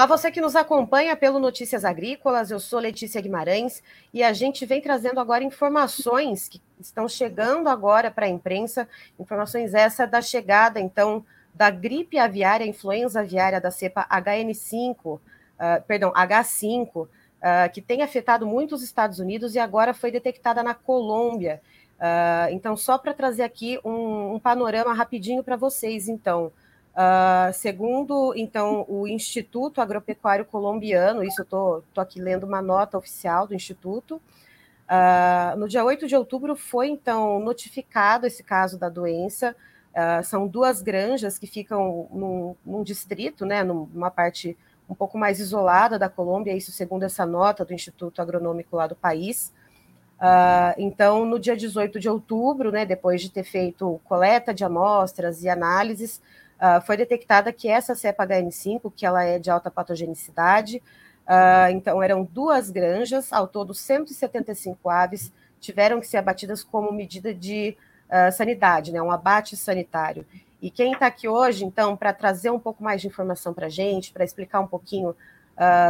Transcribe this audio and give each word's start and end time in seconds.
Olá, 0.00 0.06
você 0.06 0.30
que 0.30 0.40
nos 0.40 0.56
acompanha 0.56 1.14
pelo 1.14 1.38
Notícias 1.38 1.84
Agrícolas, 1.84 2.50
eu 2.50 2.58
sou 2.58 2.78
Letícia 2.78 3.20
Guimarães 3.20 3.82
e 4.14 4.22
a 4.22 4.32
gente 4.32 4.64
vem 4.64 4.80
trazendo 4.80 5.20
agora 5.20 5.44
informações 5.44 6.48
que 6.48 6.58
estão 6.80 7.06
chegando 7.06 7.68
agora 7.68 8.10
para 8.10 8.24
a 8.24 8.28
imprensa, 8.30 8.88
informações 9.18 9.74
essa 9.74 10.06
da 10.06 10.22
chegada, 10.22 10.80
então, 10.80 11.22
da 11.52 11.68
gripe 11.68 12.18
aviária, 12.18 12.64
influenza 12.64 13.20
aviária 13.20 13.60
da 13.60 13.70
cepa 13.70 14.08
HN5, 14.10 14.96
uh, 15.04 15.20
ah, 15.58 15.82
perdão, 15.86 16.10
H5, 16.14 16.96
uh, 16.96 17.08
ah, 17.42 17.68
que 17.68 17.82
tem 17.82 18.00
afetado 18.00 18.46
muito 18.46 18.74
os 18.74 18.82
Estados 18.82 19.18
Unidos 19.18 19.54
e 19.54 19.58
agora 19.58 19.92
foi 19.92 20.10
detectada 20.10 20.62
na 20.62 20.72
Colômbia. 20.72 21.60
Uh, 21.98 22.54
então, 22.54 22.74
só 22.74 22.96
para 22.96 23.12
trazer 23.12 23.42
aqui 23.42 23.78
um, 23.84 24.36
um 24.36 24.40
panorama 24.40 24.94
rapidinho 24.94 25.44
para 25.44 25.56
vocês, 25.56 26.08
então, 26.08 26.50
Uh, 26.90 27.52
segundo, 27.52 28.34
então, 28.36 28.84
o 28.88 29.06
Instituto 29.06 29.80
Agropecuário 29.80 30.44
Colombiano, 30.44 31.22
isso 31.22 31.40
eu 31.40 31.44
estou 31.44 31.84
aqui 31.96 32.20
lendo 32.20 32.44
uma 32.44 32.60
nota 32.60 32.98
oficial 32.98 33.46
do 33.46 33.54
Instituto, 33.54 34.16
uh, 34.16 35.56
no 35.56 35.68
dia 35.68 35.84
8 35.84 36.08
de 36.08 36.16
outubro 36.16 36.56
foi, 36.56 36.88
então, 36.88 37.38
notificado 37.38 38.26
esse 38.26 38.42
caso 38.42 38.76
da 38.76 38.88
doença, 38.88 39.54
uh, 39.92 40.24
são 40.24 40.48
duas 40.48 40.82
granjas 40.82 41.38
que 41.38 41.46
ficam 41.46 42.08
num, 42.12 42.56
num, 42.66 42.82
distrito, 42.82 43.46
né, 43.46 43.62
numa 43.62 44.10
parte 44.10 44.58
um 44.88 44.94
pouco 44.94 45.16
mais 45.16 45.38
isolada 45.38 45.96
da 45.96 46.08
Colômbia, 46.08 46.56
isso 46.56 46.72
segundo 46.72 47.04
essa 47.04 47.24
nota 47.24 47.64
do 47.64 47.72
Instituto 47.72 48.20
Agronômico 48.20 48.74
lá 48.74 48.88
do 48.88 48.96
país, 48.96 49.52
então, 50.76 51.24
no 51.24 51.38
dia 51.38 51.56
18 51.56 51.98
de 51.98 52.06
outubro, 52.06 52.70
né, 52.70 52.84
depois 52.84 53.22
de 53.22 53.30
ter 53.30 53.42
feito 53.42 53.98
coleta 54.04 54.52
de 54.52 54.62
amostras 54.62 55.42
e 55.42 55.48
análises, 55.48 56.20
Uh, 56.60 56.78
foi 56.82 56.94
detectada 56.94 57.50
que 57.54 57.68
essa 57.68 57.94
cepa 57.94 58.26
HN5, 58.26 58.92
que 58.94 59.06
ela 59.06 59.24
é 59.24 59.38
de 59.38 59.50
alta 59.50 59.70
patogenicidade, 59.70 60.76
uh, 61.26 61.70
então 61.70 62.02
eram 62.02 62.22
duas 62.22 62.68
granjas, 62.68 63.32
ao 63.32 63.48
todo 63.48 63.72
175 63.72 64.90
aves 64.90 65.32
tiveram 65.58 66.00
que 66.00 66.06
ser 66.06 66.18
abatidas 66.18 66.62
como 66.62 66.92
medida 66.92 67.32
de 67.32 67.74
uh, 68.08 68.30
sanidade, 68.30 68.92
né, 68.92 69.00
um 69.00 69.10
abate 69.10 69.56
sanitário. 69.56 70.26
E 70.60 70.70
quem 70.70 70.92
está 70.92 71.06
aqui 71.06 71.26
hoje, 71.26 71.64
então, 71.64 71.96
para 71.96 72.12
trazer 72.12 72.50
um 72.50 72.58
pouco 72.58 72.84
mais 72.84 73.00
de 73.00 73.06
informação 73.06 73.54
para 73.54 73.66
a 73.66 73.70
gente, 73.70 74.12
para 74.12 74.22
explicar 74.24 74.60
um 74.60 74.66
pouquinho 74.66 75.16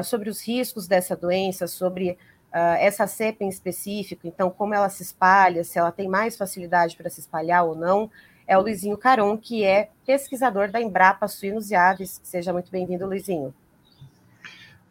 sobre 0.04 0.28
os 0.28 0.44
riscos 0.44 0.88
dessa 0.88 1.14
doença, 1.16 1.68
sobre 1.68 2.18
essa 2.52 3.06
cepa 3.06 3.44
em 3.44 3.48
específico, 3.48 4.26
então, 4.26 4.50
como 4.50 4.74
ela 4.74 4.88
se 4.88 5.02
espalha, 5.02 5.62
se 5.62 5.78
ela 5.78 5.92
tem 5.92 6.08
mais 6.08 6.36
facilidade 6.36 6.96
para 6.96 7.10
se 7.10 7.20
espalhar 7.20 7.64
ou 7.64 7.76
não, 7.76 8.10
é 8.50 8.58
o 8.58 8.62
Luizinho 8.62 8.98
Caron, 8.98 9.38
que 9.38 9.62
é 9.62 9.90
pesquisador 10.04 10.72
da 10.72 10.82
Embrapa 10.82 11.28
Suínos 11.28 11.70
e 11.70 11.76
Aves. 11.76 12.20
Seja 12.24 12.52
muito 12.52 12.68
bem-vindo, 12.68 13.06
Luizinho. 13.06 13.54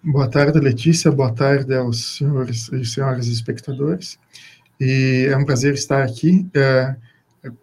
Boa 0.02 0.29
tarde, 0.29 0.57
Letícia. 0.61 1.11
Boa 1.11 1.35
tarde 1.35 1.75
aos 1.75 2.15
senhores 2.15 2.71
e 2.71 2.85
senhoras 2.85 3.27
espectadores. 3.27 4.17
E 4.80 5.27
é 5.30 5.35
um 5.35 5.43
prazer 5.43 5.73
estar 5.73 6.02
aqui 6.02 6.49
é, 6.55 6.95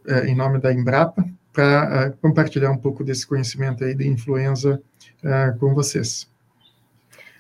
é, 0.07 0.27
em 0.27 0.37
nome 0.37 0.61
da 0.61 0.71
Embrapa 0.71 1.27
para 1.51 2.05
é, 2.05 2.11
compartilhar 2.21 2.71
um 2.71 2.77
pouco 2.77 3.03
desse 3.03 3.27
conhecimento 3.27 3.83
aí 3.83 3.95
de 3.95 4.07
influenza 4.07 4.83
é, 5.25 5.53
com 5.59 5.73
vocês. 5.73 6.31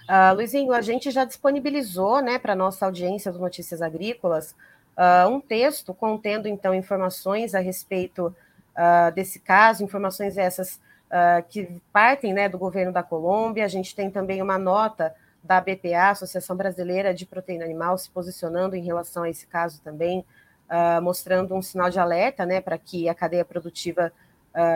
Uh, 0.09 0.35
Luizinho, 0.35 0.73
a 0.73 0.81
gente 0.81 1.11
já 1.11 1.27
disponibilizou 1.27 2.23
né, 2.23 2.39
para 2.39 2.55
a 2.55 2.57
nossa 2.57 2.87
audiência 2.87 3.31
do 3.31 3.39
Notícias 3.39 3.83
Agrícolas 3.83 4.55
uh, 4.97 5.29
um 5.29 5.41
texto 5.43 5.93
contendo, 5.93 6.49
então, 6.49 6.75
informações 6.75 7.55
a 7.55 7.61
respeito 7.61 8.35
uh, 8.77 9.13
desse 9.13 9.41
caso, 9.41 9.83
informações 9.83 10.37
essas 10.37 10.81
uh, 11.07 11.43
que 11.49 11.81
partem 11.93 12.33
né, 12.33 12.49
do 12.49 12.59
governo 12.59 12.93
da 12.93 13.03
Colômbia. 13.03 13.65
A 13.65 13.69
gente 13.69 13.95
tem 13.95 14.11
também 14.11 14.43
uma 14.43 14.59
nota 14.59 15.15
da 15.43 15.61
BPA, 15.61 16.11
Associação 16.11 16.57
Brasileira 16.57 17.15
de 17.15 17.25
Proteína 17.25 17.65
Animal, 17.65 17.97
se 17.97 18.11
posicionando 18.11 18.77
em 18.77 18.85
relação 18.85 19.23
a 19.23 19.31
esse 19.31 19.47
caso 19.47 19.81
também, 19.83 20.25
uh, 20.69 21.01
mostrando 21.01 21.55
um 21.55 21.63
sinal 21.63 21.89
de 21.89 21.99
alerta 21.99 22.45
né, 22.45 22.61
para 22.61 22.77
que 22.77 23.09
a 23.09 23.15
cadeia 23.15 23.45
produtiva 23.45 24.13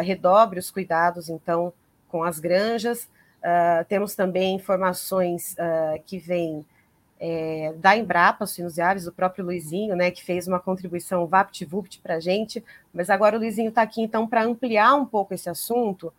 redobre 0.02 0.58
os 0.58 0.70
cuidados, 0.70 1.30
então, 1.30 1.72
com 2.06 2.22
as 2.22 2.38
granjas. 2.38 3.08
temos 3.88 4.14
também 4.14 4.54
informações 4.54 5.56
que 6.04 6.18
vêm 6.18 6.66
é, 7.20 7.74
da 7.76 7.94
Embrapa, 7.94 8.46
Suínos 8.46 8.78
e 8.78 8.80
Aves, 8.80 9.06
o 9.06 9.12
próprio 9.12 9.44
Luizinho, 9.44 9.94
né, 9.94 10.10
que 10.10 10.24
fez 10.24 10.48
uma 10.48 10.58
contribuição 10.58 11.26
VaptVupt 11.26 12.00
para 12.00 12.14
a 12.14 12.20
gente, 12.20 12.64
mas 12.94 13.10
agora 13.10 13.36
o 13.36 13.38
Luizinho 13.38 13.68
está 13.68 13.82
aqui, 13.82 14.00
então, 14.00 14.26
para 14.26 14.42
ampliar 14.42 14.94
um 14.94 15.04
pouco 15.04 15.34
esse 15.34 15.50
assunto. 15.50 16.12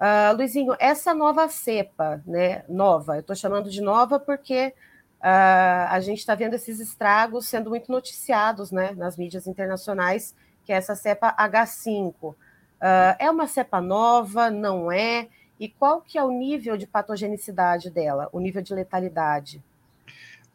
Uh, 0.00 0.34
Luizinho, 0.34 0.74
essa 0.78 1.12
nova 1.12 1.46
cepa, 1.48 2.22
né, 2.26 2.64
nova, 2.68 3.16
eu 3.16 3.20
estou 3.20 3.36
chamando 3.36 3.70
de 3.70 3.82
nova 3.82 4.18
porque 4.18 4.72
uh, 5.20 5.88
a 5.90 6.00
gente 6.00 6.20
está 6.20 6.34
vendo 6.34 6.54
esses 6.54 6.80
estragos 6.80 7.46
sendo 7.46 7.68
muito 7.68 7.92
noticiados, 7.92 8.72
né, 8.72 8.92
nas 8.96 9.18
mídias 9.18 9.46
internacionais, 9.46 10.34
que 10.64 10.72
é 10.72 10.76
essa 10.76 10.94
cepa 10.94 11.34
H5. 11.38 12.14
Uh, 12.14 12.34
ah, 12.80 13.16
é 13.18 13.30
uma 13.30 13.46
cepa 13.46 13.80
nova, 13.80 14.50
não 14.50 14.90
é? 14.90 15.28
E 15.58 15.68
qual 15.68 16.00
que 16.00 16.18
é 16.18 16.24
o 16.24 16.30
nível 16.30 16.76
de 16.76 16.86
patogenicidade 16.86 17.90
dela, 17.90 18.28
o 18.32 18.40
nível 18.40 18.60
de 18.60 18.74
letalidade? 18.74 19.62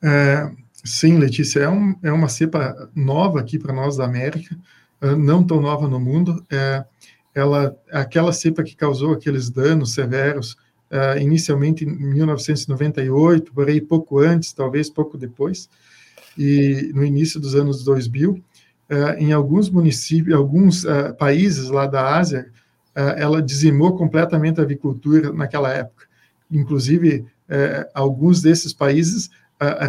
É, 0.03 0.51
sim, 0.84 1.17
Letícia, 1.17 1.62
é, 1.62 1.69
um, 1.69 1.95
é, 2.01 2.12
uma 2.12 2.28
cepa 2.28 2.89
nova 2.95 3.39
aqui 3.39 3.59
para 3.59 3.73
nós 3.73 3.97
da 3.97 4.06
América, 4.06 4.57
é, 5.00 5.16
não 5.16 5.44
tão 5.44 5.62
nova 5.62 5.88
no 5.88 6.00
mundo. 6.00 6.44
É, 6.50 6.84
ela, 7.34 7.75
aquela 7.91 8.34
cepa 8.34 8.63
que 8.63 8.75
causou 8.75 9.13
aqueles 9.13 9.50
danos 9.50 9.94
severos, 9.94 10.57
é, 10.89 11.22
inicialmente 11.22 11.85
em 11.85 11.88
1998, 11.88 13.53
por 13.53 13.69
aí 13.69 13.79
pouco 13.79 14.19
antes, 14.19 14.51
talvez 14.51 14.89
pouco 14.89 15.17
depois, 15.17 15.69
e 16.38 16.91
no 16.94 17.06
início 17.06 17.39
dos 17.39 17.56
anos 17.56 17.83
2000, 17.83 18.44
é, 18.89 19.19
em 19.19 19.31
alguns 19.31 19.69
municípios, 19.69 20.35
alguns 20.35 20.85
países 21.18 21.69
lá 21.69 21.85
da 21.85 22.18
Ásia, 22.18 22.51
ela 22.94 23.41
dizimou 23.41 23.95
completamente 23.97 24.59
a 24.59 24.63
avicultura 24.63 25.31
naquela 25.31 25.72
época. 25.72 26.07
Inclusive, 26.51 27.25
alguns 27.94 28.41
desses 28.41 28.73
países 28.73 29.29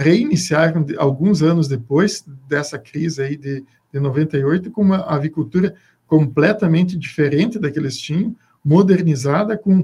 reiniciaram 0.01 0.85
alguns 0.99 1.43
anos 1.43 1.67
depois 1.67 2.25
dessa 2.49 2.79
crise 2.79 3.23
aí 3.23 3.37
de, 3.37 3.65
de 3.93 4.01
98 4.01 4.71
com 4.71 4.83
uma 4.83 4.99
avicultura 4.99 5.75
completamente 6.07 6.97
diferente 6.97 7.59
da 7.59 7.71
que 7.71 7.79
eles 7.79 7.97
tinham, 7.97 8.37
modernizada 8.63 9.57
com 9.57 9.83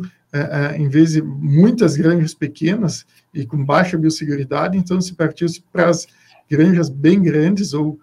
em 0.76 0.88
vez 0.88 1.12
de 1.12 1.22
muitas 1.22 1.96
granjas 1.96 2.34
pequenas 2.34 3.06
e 3.32 3.46
com 3.46 3.64
baixa 3.64 3.96
biosseguridade, 3.96 4.76
então 4.76 5.00
se 5.00 5.14
partiu 5.14 5.48
para 5.72 5.88
as 5.88 6.06
granjas 6.50 6.90
bem 6.90 7.22
grandes 7.22 7.72
ou 7.72 7.98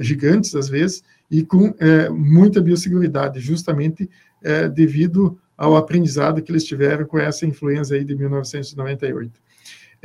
gigantes 0.00 0.54
às 0.54 0.68
vezes 0.68 1.02
e 1.30 1.42
com 1.42 1.74
muita 2.12 2.60
biosseguridade, 2.60 3.40
justamente 3.40 4.10
devido 4.74 5.38
ao 5.56 5.74
aprendizado 5.74 6.42
que 6.42 6.52
eles 6.52 6.64
tiveram 6.64 7.06
com 7.06 7.18
essa 7.18 7.46
influenza 7.46 7.94
aí 7.94 8.04
de 8.04 8.14
1998. 8.14 9.45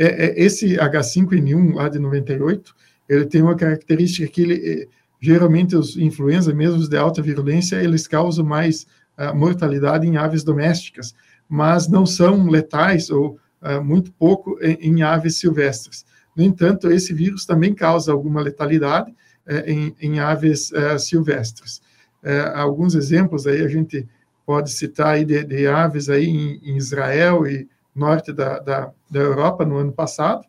É, 0.02 0.26
é, 0.26 0.44
esse 0.44 0.78
H5N1 0.78 1.76
lá 1.76 1.88
de 1.88 2.00
98, 2.00 2.74
ele 3.08 3.26
tem 3.28 3.44
uma 3.44 3.54
característica 3.54 4.28
que 4.28 4.42
ele, 4.42 4.56
é, 4.56 4.88
geralmente 5.20 5.76
os 5.76 5.96
influenza, 5.96 6.52
mesmo 6.52 6.78
os 6.78 6.90
de 6.90 6.98
alta 6.98 7.22
virulência, 7.22 7.76
eles 7.76 8.08
causam 8.08 8.44
mais 8.44 8.88
uh, 9.16 9.36
mortalidade 9.36 10.08
em 10.08 10.18
aves 10.18 10.44
domésticas, 10.44 11.14
mas 11.48 11.88
não 11.88 12.04
são 12.04 12.50
letais 12.50 13.12
ou 13.12 13.40
uh, 13.62 13.84
muito 13.84 14.12
pouco 14.14 14.58
em, 14.60 14.74
em, 14.82 15.04
aves 15.04 15.36
silvestres. 15.36 16.04
No 16.36 16.44
entanto, 16.44 16.92
esse 16.92 17.14
vírus 17.14 17.46
também 17.46 17.72
causa 17.72 18.12
alguma 18.12 18.42
letalidade 18.42 19.12
uh, 19.12 19.70
em, 19.70 19.96
em, 20.02 20.20
aves 20.20 20.72
silvestres. 20.98 21.80
alguns 22.56 22.96
exemplos 22.96 23.46
aí 23.46 23.62
a 23.62 23.68
gente 23.68 24.08
pode 24.48 24.72
citar 24.72 25.14
aí 25.14 25.26
de, 25.26 25.44
de 25.44 25.68
aves 25.68 26.10
aí 26.10 26.26
em, 26.26 26.60
em 26.64 26.76
Israel 26.76 27.46
e 27.46 27.70
norte 27.96 28.32
da, 28.32 28.60
da, 28.60 28.92
da 29.10 29.20
Europa 29.20 29.66
no 29.66 29.78
ano 29.78 29.92
passado. 29.92 30.46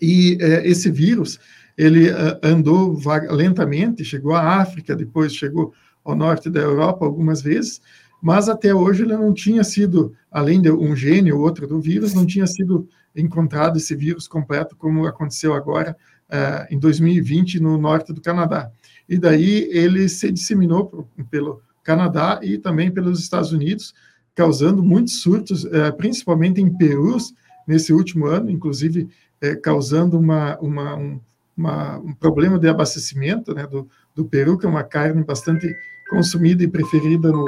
E 0.00 0.38
é, 0.40 0.66
esse 0.68 0.90
vírus, 0.90 1.38
ele 1.76 2.08
é, 2.08 2.40
andou 2.42 2.98
lentamente, 3.30 4.04
chegou 4.04 4.34
à 4.34 4.60
África, 4.60 4.96
depois 4.96 5.34
chegou 5.34 5.72
ao 6.04 6.14
norte 6.14 6.50
da 6.50 6.60
Europa 6.60 7.04
algumas 7.04 7.40
vezes, 7.40 7.80
mas 8.20 8.48
até 8.48 8.74
hoje 8.74 9.02
ele 9.02 9.16
não 9.16 9.32
tinha 9.32 9.64
sido, 9.64 10.14
além 10.30 10.60
de 10.60 10.70
um 10.70 10.94
gene 10.94 11.32
ou 11.32 11.40
outro 11.40 11.66
do 11.66 11.80
vírus, 11.80 12.14
não 12.14 12.26
tinha 12.26 12.46
sido 12.46 12.88
encontrado 13.14 13.76
esse 13.76 13.94
vírus 13.94 14.26
completo, 14.26 14.76
como 14.76 15.06
aconteceu 15.06 15.54
agora 15.54 15.96
uh, 16.30 16.74
em 16.74 16.78
2020 16.78 17.60
no 17.60 17.78
norte 17.78 18.12
do 18.12 18.20
Canadá. 18.20 18.70
E 19.08 19.18
daí 19.18 19.68
ele 19.70 20.08
se 20.08 20.32
disseminou 20.32 21.08
pelo 21.30 21.62
Canadá 21.82 22.40
e 22.42 22.58
também 22.58 22.90
pelos 22.90 23.20
Estados 23.20 23.52
Unidos, 23.52 23.94
causando 24.34 24.82
muitos 24.82 25.20
surtos, 25.20 25.64
é, 25.66 25.90
principalmente 25.92 26.60
em 26.60 26.76
perus, 26.76 27.32
nesse 27.66 27.92
último 27.92 28.26
ano, 28.26 28.50
inclusive 28.50 29.08
é, 29.40 29.54
causando 29.54 30.18
uma, 30.18 30.58
uma, 30.58 30.96
um, 30.96 31.20
uma, 31.56 31.98
um, 31.98 32.12
problema 32.12 32.58
de 32.58 32.68
abastecimento 32.68 33.54
né, 33.54 33.66
do, 33.66 33.88
do 34.14 34.24
peru, 34.24 34.58
que 34.58 34.66
é 34.66 34.68
uma 34.68 34.84
carne 34.84 35.22
bastante 35.22 35.74
consumida 36.10 36.62
e 36.62 36.68
preferida 36.68 37.30
no, 37.30 37.46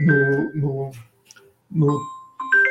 no, 0.00 0.54
no, 0.54 0.90
no 1.70 1.98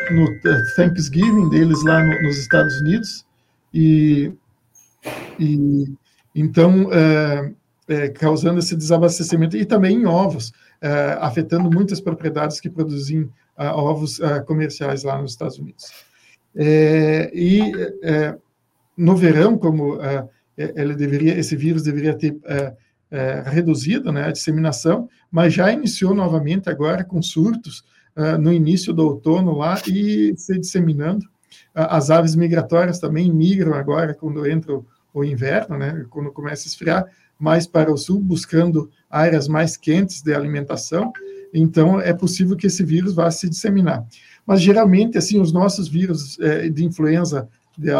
no 0.09 0.27
Thanksgiving 0.75 1.49
deles 1.49 1.83
lá 1.83 2.03
no, 2.03 2.21
nos 2.23 2.37
Estados 2.37 2.79
Unidos, 2.81 3.25
e, 3.73 4.31
e 5.39 5.85
então 6.35 6.89
é, 6.91 7.51
é, 7.87 8.09
causando 8.09 8.59
esse 8.59 8.75
desabastecimento, 8.75 9.55
e 9.55 9.65
também 9.65 9.97
em 9.97 10.05
ovos, 10.05 10.51
é, 10.81 11.17
afetando 11.21 11.69
muitas 11.69 12.01
propriedades 12.01 12.59
que 12.59 12.69
produzem 12.69 13.29
uh, 13.57 13.77
ovos 13.77 14.19
comerciais 14.45 15.03
lá 15.03 15.21
nos 15.21 15.31
Estados 15.31 15.57
Unidos. 15.57 15.91
É, 16.55 17.31
e 17.33 17.71
é, 18.03 18.35
no 18.97 19.15
verão, 19.15 19.57
como 19.57 19.95
uh, 19.95 20.29
ele 20.57 20.95
deveria, 20.95 21.37
esse 21.37 21.55
vírus 21.55 21.83
deveria 21.83 22.13
ter 22.13 22.35
reduzido 23.45 24.09
né, 24.09 24.25
a 24.25 24.31
disseminação, 24.31 25.09
mas 25.29 25.53
já 25.53 25.71
iniciou 25.71 26.13
novamente 26.13 26.69
agora 26.69 27.03
com 27.03 27.21
surtos 27.21 27.83
no 28.39 28.53
início 28.53 28.93
do 28.93 29.05
outono 29.05 29.57
lá 29.57 29.81
e 29.85 30.33
se 30.37 30.57
disseminando. 30.57 31.25
as 31.73 32.09
aves 32.09 32.35
migratórias 32.35 32.99
também 32.99 33.29
migram 33.29 33.73
agora 33.73 34.13
quando 34.13 34.47
entra 34.47 34.75
o, 34.75 34.85
o 35.13 35.25
inverno, 35.25 35.77
né, 35.77 36.05
quando 36.09 36.31
começa 36.31 36.67
a 36.67 36.69
esfriar, 36.69 37.05
mais 37.37 37.65
para 37.65 37.91
o 37.91 37.97
sul, 37.97 38.19
buscando 38.19 38.89
áreas 39.09 39.47
mais 39.47 39.75
quentes 39.75 40.21
de 40.21 40.33
alimentação. 40.33 41.11
Então, 41.53 41.99
é 41.99 42.13
possível 42.13 42.55
que 42.55 42.67
esse 42.67 42.83
vírus 42.83 43.13
vá 43.13 43.29
se 43.29 43.49
disseminar. 43.49 44.05
Mas, 44.45 44.61
geralmente, 44.61 45.17
assim, 45.17 45.39
os 45.39 45.51
nossos 45.51 45.87
vírus 45.87 46.39
é, 46.39 46.69
de 46.69 46.83
influenza 46.85 47.47
do 47.77 47.93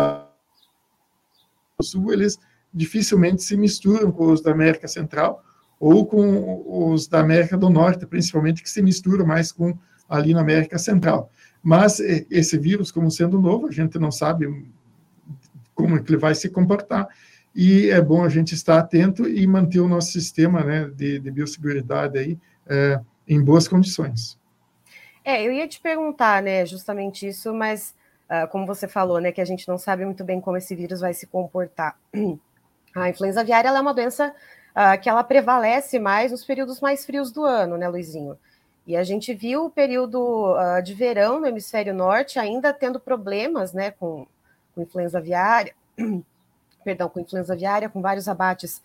sul, 1.83 2.13
eles 2.13 2.39
dificilmente 2.73 3.43
se 3.43 3.57
misturam 3.57 4.11
com 4.11 4.31
os 4.31 4.41
da 4.41 4.51
América 4.51 4.87
Central 4.87 5.43
ou 5.79 6.05
com 6.05 6.91
os 6.91 7.07
da 7.07 7.19
América 7.19 7.57
do 7.57 7.69
Norte, 7.69 8.05
principalmente, 8.05 8.61
que 8.61 8.69
se 8.69 8.81
misturam 8.81 9.25
mais 9.25 9.51
com 9.51 9.77
ali 10.07 10.33
na 10.33 10.41
América 10.41 10.77
Central. 10.77 11.29
Mas 11.63 11.99
é, 11.99 12.25
esse 12.29 12.57
vírus, 12.57 12.91
como 12.91 13.09
sendo 13.09 13.39
novo, 13.39 13.67
a 13.67 13.71
gente 13.71 13.97
não 13.97 14.11
sabe 14.11 14.47
como 15.73 15.97
é 15.97 16.03
ele 16.07 16.17
vai 16.17 16.35
se 16.35 16.49
comportar, 16.49 17.07
e 17.55 17.89
é 17.89 18.01
bom 18.01 18.23
a 18.23 18.29
gente 18.29 18.53
estar 18.53 18.77
atento 18.77 19.27
e 19.27 19.45
manter 19.45 19.79
o 19.79 19.87
nosso 19.87 20.11
sistema 20.11 20.63
né, 20.63 20.85
de, 20.95 21.19
de 21.19 21.31
biosseguridade 21.31 22.17
aí 22.17 22.37
é, 22.67 22.99
em 23.27 23.43
boas 23.43 23.67
condições. 23.67 24.39
É, 25.23 25.45
eu 25.45 25.51
ia 25.51 25.67
te 25.67 25.79
perguntar, 25.79 26.41
né, 26.41 26.65
justamente 26.65 27.27
isso, 27.27 27.53
mas 27.53 27.93
uh, 28.29 28.47
como 28.49 28.65
você 28.65 28.87
falou, 28.87 29.19
né, 29.19 29.31
que 29.31 29.41
a 29.41 29.45
gente 29.45 29.67
não 29.67 29.77
sabe 29.77 30.03
muito 30.03 30.23
bem 30.23 30.41
como 30.41 30.57
esse 30.57 30.75
vírus 30.75 31.01
vai 31.01 31.13
se 31.13 31.27
comportar. 31.27 31.97
A 32.93 33.09
influenza 33.09 33.39
aviária 33.39 33.69
é 33.69 33.79
uma 33.79 33.93
doença 33.93 34.33
uh, 34.71 34.99
que 35.01 35.09
ela 35.09 35.23
prevalece 35.23 35.97
mais 35.97 36.31
nos 36.31 36.43
períodos 36.43 36.81
mais 36.81 37.05
frios 37.05 37.31
do 37.31 37.45
ano, 37.45 37.77
né, 37.77 37.87
Luizinho? 37.87 38.37
E 38.85 38.97
a 38.97 39.03
gente 39.03 39.33
viu 39.33 39.65
o 39.65 39.69
período 39.69 40.53
uh, 40.53 40.81
de 40.83 40.93
verão 40.93 41.39
no 41.39 41.47
hemisfério 41.47 41.93
norte 41.93 42.37
ainda 42.37 42.73
tendo 42.73 42.99
problemas, 42.99 43.71
né, 43.71 43.91
com, 43.91 44.27
com 44.73 44.81
influenza 44.81 45.19
aviária. 45.19 45.73
perdão, 46.83 47.07
com 47.07 47.19
influenza 47.19 47.53
aviária, 47.53 47.87
com 47.87 48.01
vários 48.01 48.27
abates 48.27 48.81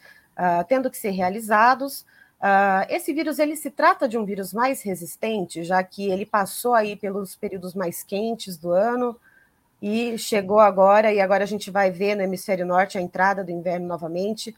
tendo 0.69 0.91
que 0.91 0.99
ser 0.99 1.13
realizados. 1.13 2.05
Uh, 2.41 2.85
esse 2.91 3.13
vírus 3.15 3.39
ele 3.39 3.57
se 3.57 3.71
trata 3.71 4.07
de 4.07 4.19
um 4.19 4.25
vírus 4.25 4.53
mais 4.53 4.83
resistente, 4.83 5.65
já 5.65 5.83
que 5.83 6.11
ele 6.11 6.27
passou 6.27 6.75
aí 6.75 6.95
pelos 6.95 7.35
períodos 7.35 7.75
mais 7.75 8.03
quentes 8.03 8.59
do 8.59 8.73
ano 8.73 9.17
e 9.81 10.19
chegou 10.19 10.61
agora, 10.61 11.13
e 11.13 11.21
agora 11.21 11.45
a 11.45 11.47
gente 11.47 11.71
vai 11.71 11.91
ver 11.91 12.15
no 12.15 12.23
hemisfério 12.23 12.67
norte 12.67 12.99
a 12.99 13.01
entrada 13.01 13.43
do 13.43 13.51
inverno 13.51 13.87
novamente, 13.87 14.55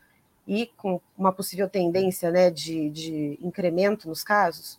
e 0.46 0.70
com 0.76 1.00
uma 1.16 1.32
possível 1.32 1.68
tendência 1.68 2.30
né, 2.30 2.50
de, 2.50 2.88
de 2.90 3.38
incremento 3.42 4.08
nos 4.08 4.24
casos? 4.24 4.78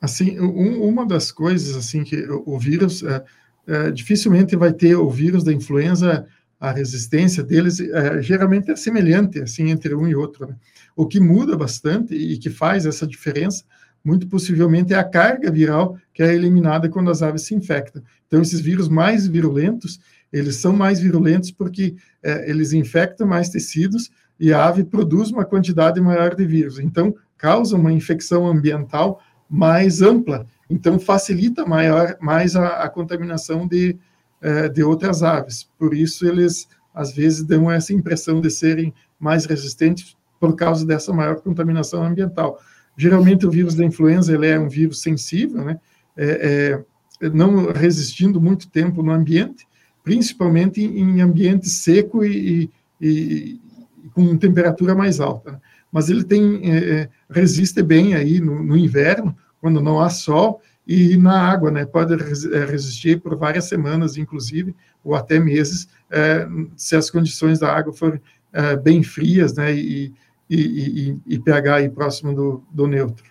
Assim, 0.00 0.40
um, 0.40 0.82
uma 0.82 1.06
das 1.06 1.30
coisas 1.30 1.76
assim 1.76 2.02
que 2.02 2.16
o, 2.16 2.42
o 2.54 2.58
vírus 2.58 3.02
é, 3.02 3.24
é, 3.66 3.90
dificilmente 3.90 4.56
vai 4.56 4.72
ter 4.72 4.96
o 4.96 5.08
vírus 5.08 5.44
da 5.44 5.52
influenza 5.52 6.26
a 6.60 6.70
resistência 6.70 7.42
deles 7.42 7.80
é, 7.80 8.20
geralmente 8.20 8.70
é 8.70 8.76
semelhante 8.76 9.40
assim 9.40 9.70
entre 9.70 9.94
um 9.94 10.06
e 10.06 10.14
outro. 10.14 10.46
Né? 10.46 10.54
O 10.94 11.06
que 11.06 11.18
muda 11.18 11.56
bastante 11.56 12.14
e 12.14 12.36
que 12.36 12.50
faz 12.50 12.84
essa 12.84 13.06
diferença, 13.06 13.64
muito 14.04 14.26
possivelmente, 14.28 14.92
é 14.92 14.98
a 14.98 15.04
carga 15.04 15.50
viral 15.50 15.96
que 16.12 16.22
é 16.22 16.34
eliminada 16.34 16.90
quando 16.90 17.10
as 17.10 17.22
aves 17.22 17.42
se 17.42 17.54
infectam. 17.54 18.02
Então, 18.26 18.42
esses 18.42 18.60
vírus 18.60 18.88
mais 18.88 19.26
virulentos, 19.26 19.98
eles 20.30 20.56
são 20.56 20.74
mais 20.74 21.00
virulentos 21.00 21.50
porque 21.50 21.96
é, 22.22 22.50
eles 22.50 22.74
infectam 22.74 23.26
mais 23.26 23.48
tecidos 23.48 24.10
e 24.38 24.52
a 24.52 24.66
ave 24.66 24.84
produz 24.84 25.30
uma 25.30 25.44
quantidade 25.44 26.00
maior 26.00 26.34
de 26.34 26.44
vírus. 26.44 26.78
Então, 26.78 27.14
causa 27.38 27.74
uma 27.74 27.92
infecção 27.92 28.46
ambiental 28.46 29.22
mais 29.48 30.02
ampla. 30.02 30.46
Então, 30.68 30.98
facilita 30.98 31.66
maior, 31.66 32.16
mais 32.20 32.54
a, 32.54 32.84
a 32.84 32.88
contaminação 32.88 33.66
de, 33.66 33.98
é, 34.40 34.68
de 34.68 34.82
outras 34.82 35.22
aves. 35.22 35.68
Por 35.78 35.94
isso, 35.94 36.26
eles 36.26 36.68
às 36.94 37.12
vezes 37.12 37.42
dão 37.42 37.70
essa 37.70 37.92
impressão 37.92 38.40
de 38.40 38.50
serem 38.50 38.92
mais 39.18 39.44
resistentes 39.44 40.16
por 40.40 40.56
causa 40.56 40.86
dessa 40.86 41.12
maior 41.12 41.40
contaminação 41.40 42.02
ambiental. 42.02 42.58
Geralmente, 42.96 43.46
o 43.46 43.50
vírus 43.50 43.74
da 43.74 43.84
influenza 43.84 44.34
ele 44.34 44.46
é 44.46 44.58
um 44.58 44.68
vírus 44.68 45.00
sensível, 45.00 45.64
né? 45.64 45.78
É, 46.16 46.82
é, 47.22 47.28
não 47.28 47.70
resistindo 47.72 48.40
muito 48.40 48.68
tempo 48.68 49.02
no 49.02 49.12
ambiente, 49.12 49.66
principalmente 50.02 50.82
em 50.82 51.20
ambiente 51.20 51.68
seco 51.68 52.24
e, 52.24 52.70
e, 53.00 53.60
e 54.04 54.08
com 54.14 54.36
temperatura 54.36 54.94
mais 54.94 55.20
alta. 55.20 55.52
Né? 55.52 55.60
Mas 55.92 56.08
ele 56.08 56.24
tem 56.24 56.60
é, 56.64 56.76
é, 56.76 57.08
resiste 57.30 57.82
bem 57.82 58.14
aí 58.14 58.40
no, 58.40 58.62
no 58.62 58.76
inverno, 58.76 59.36
quando 59.60 59.80
não 59.80 60.00
há 60.00 60.08
sol, 60.08 60.60
e 60.86 61.16
na 61.16 61.40
água, 61.40 61.70
né? 61.70 61.84
Pode 61.84 62.14
é, 62.14 62.64
resistir 62.64 63.20
por 63.20 63.36
várias 63.36 63.66
semanas, 63.66 64.16
inclusive, 64.16 64.74
ou 65.04 65.14
até 65.14 65.38
meses, 65.38 65.88
é, 66.10 66.46
se 66.76 66.96
as 66.96 67.10
condições 67.10 67.58
da 67.58 67.72
água 67.72 67.92
forem 67.92 68.20
é, 68.52 68.76
bem 68.76 69.02
frias, 69.02 69.54
né? 69.54 69.72
E, 69.72 70.12
e, 70.48 70.56
e, 70.56 71.34
e 71.34 71.38
pH 71.38 71.76
aí 71.76 71.88
próximo 71.88 72.34
do, 72.34 72.64
do 72.70 72.88
neutro. 72.88 73.30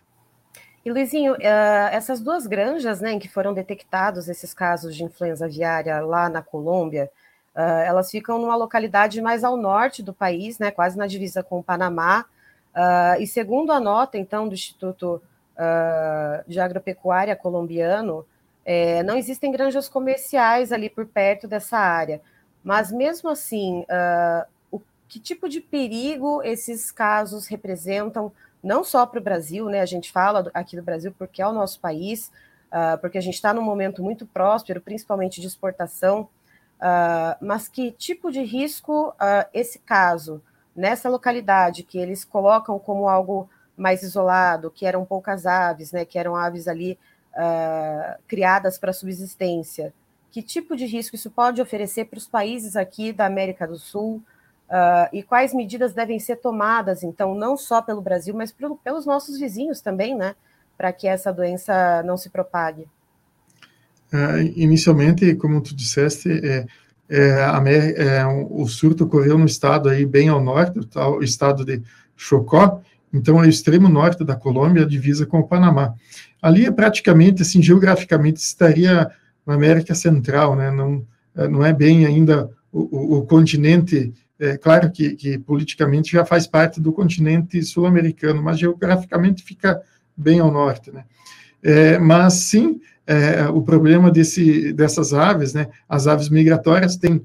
E 0.86 0.90
Luizinho, 0.90 1.36
essas 1.92 2.22
duas 2.22 2.48
granjas, 2.48 3.02
né, 3.02 3.12
em 3.12 3.20
que 3.20 3.28
foram 3.28 3.54
detectados 3.54 4.30
esses 4.30 4.54
casos 4.54 4.96
de 4.96 5.04
influenza 5.04 5.44
aviária 5.46 6.00
lá 6.00 6.30
na 6.30 6.42
Colômbia, 6.42 7.12
elas 7.54 8.10
ficam 8.10 8.40
numa 8.40 8.56
localidade 8.56 9.22
mais 9.22 9.44
ao 9.44 9.58
norte 9.58 10.02
do 10.02 10.14
país, 10.14 10.58
né, 10.58 10.72
quase 10.72 10.98
na 10.98 11.06
divisa 11.06 11.44
com 11.44 11.60
o 11.60 11.64
Panamá. 11.64 12.26
E 13.20 13.28
segundo 13.28 13.74
a 13.74 13.80
nota, 13.82 14.18
então, 14.18 14.48
do 14.48 14.54
Instituto 14.54 15.22
uh, 15.60 16.44
de 16.48 16.60
agropecuária 16.60 17.36
colombiano, 17.36 18.26
é, 18.66 19.04
não 19.04 19.18
existem 19.18 19.52
granjas 19.52 19.90
comerciais 19.90 20.72
ali 20.72 20.90
por 20.90 21.06
perto 21.06 21.48
dessa 21.48 21.78
área. 21.78 22.22
Mas 22.64 22.92
mesmo 22.92 23.30
assim, 23.30 23.82
uh, 23.82 24.46
o, 24.72 24.82
que 25.08 25.20
tipo 25.20 25.50
de 25.50 25.60
perigo 25.60 26.42
esses 26.44 26.92
casos 26.92 27.48
representam, 27.48 28.32
não 28.64 28.84
só 28.84 29.06
para 29.06 29.20
o 29.20 29.24
Brasil, 29.24 29.66
né? 29.70 29.82
A 29.82 29.86
gente 29.86 30.12
fala 30.12 30.52
aqui 30.54 30.76
do 30.76 30.84
Brasil 30.84 31.14
porque 31.18 31.42
é 31.42 31.48
o 31.48 31.54
nosso 31.54 31.80
país, 31.80 32.32
uh, 32.68 32.98
porque 33.00 33.18
a 33.18 33.22
gente 33.22 33.36
está 33.36 33.54
num 33.54 33.62
momento 33.62 34.04
muito 34.04 34.26
próspero, 34.26 34.82
principalmente 34.82 35.42
de 35.42 35.48
exportação. 35.48 36.30
Uh, 36.80 37.36
mas 37.42 37.68
que 37.68 37.92
tipo 37.92 38.32
de 38.32 38.42
risco 38.42 39.14
esse 39.54 39.80
caso, 39.80 40.42
nessa 40.76 41.10
localidade, 41.10 41.84
que 41.84 41.98
eles 41.98 42.24
colocam 42.24 42.80
como 42.80 43.10
algo 43.10 43.50
mais 43.80 44.04
isolado, 44.04 44.70
que 44.70 44.86
eram 44.86 45.06
poucas 45.06 45.46
aves, 45.46 45.92
né, 45.92 46.06
que 46.06 46.20
eram 46.20 46.36
aves 46.36 46.68
ali 46.68 46.98
uh, 47.34 48.22
criadas 48.28 48.78
para 48.78 48.94
subsistência. 48.94 49.94
Que 50.32 50.44
tipo 50.44 50.76
de 50.76 50.86
risco 50.86 51.16
isso 51.16 51.32
pode 51.32 51.62
oferecer 51.62 52.06
para 52.06 52.18
os 52.18 52.28
países 52.28 52.76
aqui 52.76 53.12
da 53.12 53.26
América 53.26 53.66
do 53.66 53.80
Sul 53.80 54.22
uh, 54.70 55.10
e 55.12 55.24
quais 55.24 55.54
medidas 55.54 55.94
devem 55.94 56.20
ser 56.20 56.36
tomadas, 56.36 57.02
então, 57.04 57.34
não 57.34 57.58
só 57.58 57.82
pelo 57.82 58.02
Brasil, 58.02 58.36
mas 58.36 58.52
pelo, 58.52 58.76
pelos 58.78 59.06
nossos 59.06 59.40
vizinhos 59.40 59.82
também, 59.82 60.16
né, 60.16 60.36
para 60.78 60.92
que 60.92 61.08
essa 61.08 61.32
doença 61.32 62.04
não 62.04 62.18
se 62.18 62.30
propague? 62.30 62.88
Uh, 64.14 64.42
inicialmente, 64.56 65.36
como 65.36 65.62
tu 65.62 65.76
disseste, 65.76 66.30
é, 66.30 66.66
é, 67.10 67.44
a, 67.44 67.64
é, 67.68 68.26
o 68.26 68.68
surto 68.68 69.06
ocorreu 69.06 69.38
no 69.38 69.46
estado 69.46 69.90
aí 69.90 70.06
bem 70.06 70.30
ao 70.30 70.42
norte, 70.42 70.80
o 70.96 71.24
estado 71.24 71.66
de 71.66 71.82
Chocó, 72.16 72.82
então, 73.14 73.44
é 73.44 73.48
o 73.48 73.50
extremo 73.50 73.90
norte 73.90 74.24
da 74.24 74.36
Colômbia, 74.36 74.84
a 74.84 74.88
divisa 74.88 75.26
com 75.26 75.40
o 75.40 75.48
Panamá. 75.48 75.94
Ali, 76.42 76.66
é 76.66 76.72
praticamente, 76.72 77.42
assim, 77.42 77.62
geograficamente, 77.62 78.40
estaria 78.40 79.10
na 79.46 79.56
América 79.56 79.96
Central, 79.96 80.56
né? 80.56 80.70
Não, 80.72 81.06
é, 81.36 81.48
não 81.48 81.66
é 81.66 81.74
bem 81.74 82.06
ainda 82.06 82.50
o, 82.72 83.16
o, 83.16 83.18
o 83.18 83.26
continente, 83.26 84.14
é 84.40 84.58
claro 84.58 84.92
que, 84.92 85.16
que, 85.16 85.40
politicamente 85.40 86.12
já 86.12 86.24
faz 86.24 86.46
parte 86.46 86.80
do 86.80 86.94
continente 86.94 87.62
sul-americano, 87.64 88.42
mas 88.44 88.60
geograficamente 88.60 89.44
fica 89.44 89.82
bem 90.16 90.40
ao 90.40 90.52
norte, 90.52 90.92
né? 90.92 91.04
É, 91.62 91.98
mas, 91.98 92.34
sim, 92.34 92.80
é, 93.08 93.48
o 93.50 93.62
problema 93.62 94.12
desse, 94.12 94.72
dessas 94.72 95.14
aves, 95.14 95.54
né? 95.54 95.68
As 95.90 96.06
aves 96.08 96.30
migratórias 96.30 96.96
têm 96.96 97.22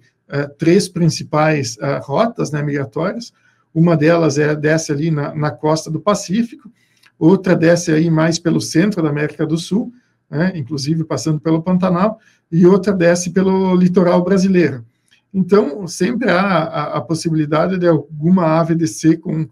três 0.59 0.89
principais 0.89 1.77
rotas 2.03 2.51
né, 2.51 2.63
migratórias, 2.63 3.31
uma 3.75 3.97
delas 3.97 4.39
é, 4.39 4.55
desce 4.55 4.93
ali 4.93 5.11
na, 5.11 5.35
na 5.35 5.51
costa 5.51 5.91
do 5.91 6.01
Pacífico, 6.01 6.71
outra 7.19 7.57
desce 7.57 7.91
aí 7.93 8.09
mais 8.09 8.39
pelo 8.39 8.61
centro 8.61 9.03
da 9.03 9.09
América 9.09 9.45
do 9.45 9.59
Sul, 9.59 9.93
né, 10.31 10.53
inclusive 10.55 11.05
passando 11.05 11.41
pelo 11.41 11.63
Pantanal, 11.63 12.19
e 12.51 12.65
outra 12.67 12.93
desce 12.93 13.31
pelo 13.31 13.75
litoral 13.75 14.23
brasileiro. 14.23 14.85
Então, 15.33 15.89
sempre 15.89 16.31
há 16.31 16.41
a, 16.41 16.97
a 16.99 17.01
possibilidade 17.01 17.77
de 17.77 17.89
alguma 17.89 18.61
ave 18.61 18.77
descer 18.77 19.19
com 19.19 19.43
uh, 19.43 19.49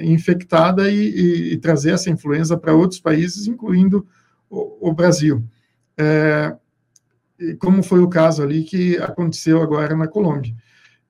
infectada 0.00 0.90
e, 0.90 0.96
e, 0.96 1.52
e, 1.52 1.56
trazer 1.58 1.92
essa 1.92 2.10
influenza 2.10 2.56
para 2.56 2.74
outros 2.74 2.98
países, 2.98 3.46
incluindo 3.46 4.04
o, 4.50 4.90
o 4.90 4.92
Brasil. 4.92 5.44
É, 5.96 6.56
como 7.60 7.82
foi 7.82 8.00
o 8.00 8.08
caso 8.08 8.42
ali 8.42 8.64
que 8.64 8.96
aconteceu 8.98 9.62
agora 9.62 9.96
na 9.96 10.08
Colômbia. 10.08 10.52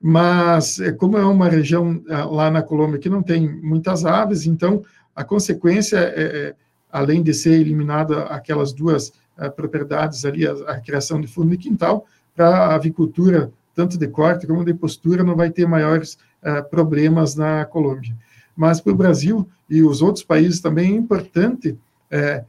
Mas, 0.01 0.79
é, 0.79 0.91
como 0.91 1.17
é 1.17 1.25
uma 1.25 1.47
região 1.47 2.01
lá 2.07 2.51
na 2.51 2.61
Colômbia 2.61 2.99
que 2.99 3.09
não 3.09 3.23
tem 3.23 3.47
muitas 3.47 4.05
aves, 4.05 4.45
então 4.45 4.83
a 5.15 5.23
consequência, 5.23 5.97
é, 5.97 6.23
é 6.23 6.55
além 6.91 7.23
de 7.23 7.33
ser 7.33 7.59
eliminada 7.59 8.23
aquelas 8.23 8.71
duas 8.71 9.09
uh, 9.37 9.51
propriedades 9.55 10.23
ali, 10.25 10.47
a, 10.47 10.53
a, 10.67 10.79
criação 10.79 11.19
de 11.19 11.27
fundo 11.27 11.49
de 11.49 11.57
quintal, 11.57 12.05
para 12.35 12.47
a 12.49 12.75
avicultura 12.75 13.51
tanto 13.73 13.97
de 13.97 14.07
corte 14.07 14.47
como 14.47 14.63
de 14.63 14.73
postura, 14.73 15.23
não 15.23 15.35
vai 15.35 15.49
ter 15.49 15.67
maiores 15.67 16.17
uh, 16.41 16.63
problemas 16.69 17.35
na 17.35 17.65
Colômbia. 17.65 18.15
Mas 18.55 18.79
para 18.79 18.93
o 18.93 18.95
Brasil 18.95 19.47
e 19.69 19.83
os 19.83 20.01
outros 20.01 20.23
países 20.23 20.61
também 20.61 20.93
é 20.93 20.95
importante 20.95 21.71
uh, 21.71 22.45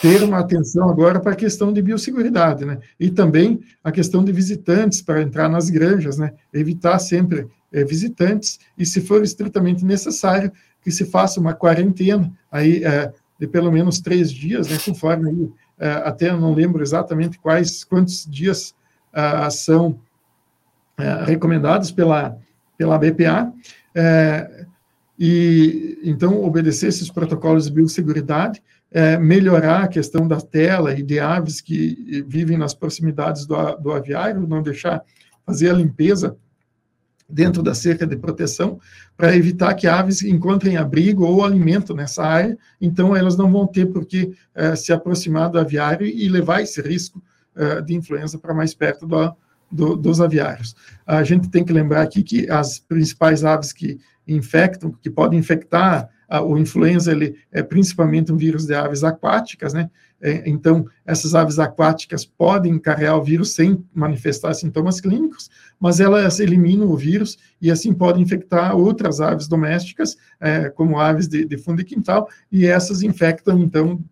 ter 0.00 0.22
uma 0.22 0.38
atenção 0.38 0.88
agora 0.88 1.20
para 1.20 1.32
a 1.32 1.36
questão 1.36 1.72
de 1.72 1.82
biosseguridade, 1.82 2.64
né? 2.64 2.78
E 2.98 3.10
também 3.10 3.60
a 3.82 3.90
questão 3.90 4.24
de 4.24 4.32
visitantes 4.32 5.02
para 5.02 5.22
entrar 5.22 5.48
nas 5.48 5.70
granjas, 5.70 6.18
né? 6.18 6.32
Evitar 6.52 6.98
sempre 6.98 7.40
uh, 7.40 7.86
visitantes 7.86 8.58
e, 8.76 8.86
se 8.86 9.00
for 9.00 9.22
estritamente 9.22 9.84
necessário, 9.84 10.52
que 10.82 10.90
se 10.90 11.04
faça 11.04 11.40
uma 11.40 11.54
quarentena 11.54 12.32
aí 12.50 12.82
de 13.38 13.46
pelo 13.46 13.70
menos 13.70 14.00
três 14.00 14.32
dias, 14.32 14.68
né? 14.68 14.78
Conforme 14.84 15.28
aí, 15.30 15.52
até 16.04 16.32
não 16.32 16.54
lembro 16.54 16.82
exatamente 16.82 17.38
quais 17.38 17.84
quantos 17.84 18.24
dias 18.24 18.74
são 19.50 19.98
é, 20.98 21.24
recomendados 21.24 21.92
pela, 21.92 22.36
pela 22.76 22.98
BPA, 22.98 23.52
é, 23.94 24.57
e 25.18 25.98
então 26.04 26.44
obedecer 26.44 26.88
esses 26.88 27.10
protocolos 27.10 27.64
de 27.64 27.72
biosseguridade, 27.72 28.62
é, 28.90 29.18
melhorar 29.18 29.84
a 29.84 29.88
questão 29.88 30.26
da 30.26 30.40
tela 30.40 30.98
e 30.98 31.02
de 31.02 31.18
aves 31.18 31.60
que 31.60 32.24
vivem 32.26 32.56
nas 32.56 32.72
proximidades 32.72 33.44
do, 33.44 33.76
do 33.76 33.92
aviário, 33.92 34.46
não 34.46 34.62
deixar 34.62 35.02
fazer 35.44 35.70
a 35.70 35.74
limpeza 35.74 36.36
dentro 37.28 37.62
da 37.62 37.74
cerca 37.74 38.06
de 38.06 38.16
proteção, 38.16 38.80
para 39.14 39.36
evitar 39.36 39.74
que 39.74 39.86
aves 39.86 40.22
encontrem 40.22 40.78
abrigo 40.78 41.24
ou 41.24 41.44
alimento 41.44 41.94
nessa 41.94 42.24
área, 42.24 42.56
então 42.80 43.14
elas 43.14 43.36
não 43.36 43.52
vão 43.52 43.66
ter 43.66 43.86
por 43.86 44.06
que 44.06 44.32
é, 44.54 44.74
se 44.74 44.92
aproximar 44.92 45.50
do 45.50 45.58
aviário 45.58 46.06
e 46.06 46.26
levar 46.28 46.62
esse 46.62 46.80
risco 46.80 47.22
é, 47.54 47.82
de 47.82 47.94
influenza 47.94 48.38
para 48.38 48.54
mais 48.54 48.72
perto 48.72 49.06
do, 49.06 49.34
do, 49.70 49.96
dos 49.96 50.20
aviários. 50.20 50.74
A 51.06 51.22
gente 51.22 51.50
tem 51.50 51.64
que 51.64 51.72
lembrar 51.72 52.02
aqui 52.02 52.22
que 52.22 52.48
as 52.50 52.78
principais 52.78 53.44
aves 53.44 53.72
que 53.72 53.98
infectam, 54.28 54.92
que 54.92 55.10
podem 55.10 55.38
infectar 55.38 56.08
o 56.44 56.58
influenza, 56.58 57.10
ele 57.10 57.36
é 57.50 57.62
principalmente 57.62 58.30
um 58.30 58.36
vírus 58.36 58.66
de 58.66 58.74
aves 58.74 59.02
aquáticas, 59.02 59.72
né? 59.72 59.90
É, 60.20 60.42
então, 60.48 60.84
essas 61.06 61.34
aves 61.34 61.58
aquáticas 61.58 62.24
podem 62.24 62.78
carregar 62.78 63.16
o 63.16 63.22
vírus 63.22 63.54
sem 63.54 63.82
manifestar 63.94 64.52
sintomas 64.52 65.00
clínicos, 65.00 65.48
mas 65.78 66.00
elas 66.00 66.40
eliminam 66.40 66.88
o 66.88 66.96
vírus 66.96 67.38
e 67.62 67.70
assim 67.70 67.94
podem 67.94 68.22
infectar 68.22 68.76
outras 68.76 69.20
aves 69.20 69.46
domésticas, 69.46 70.16
é, 70.40 70.68
como 70.70 70.98
aves 70.98 71.28
de, 71.28 71.44
de, 71.44 71.56
fundo 71.56 71.78
de 71.78 71.84
quintal, 71.84 72.28
e 72.50 72.66
essas 72.66 73.02
infectam, 73.02 73.60
então, 73.60 74.02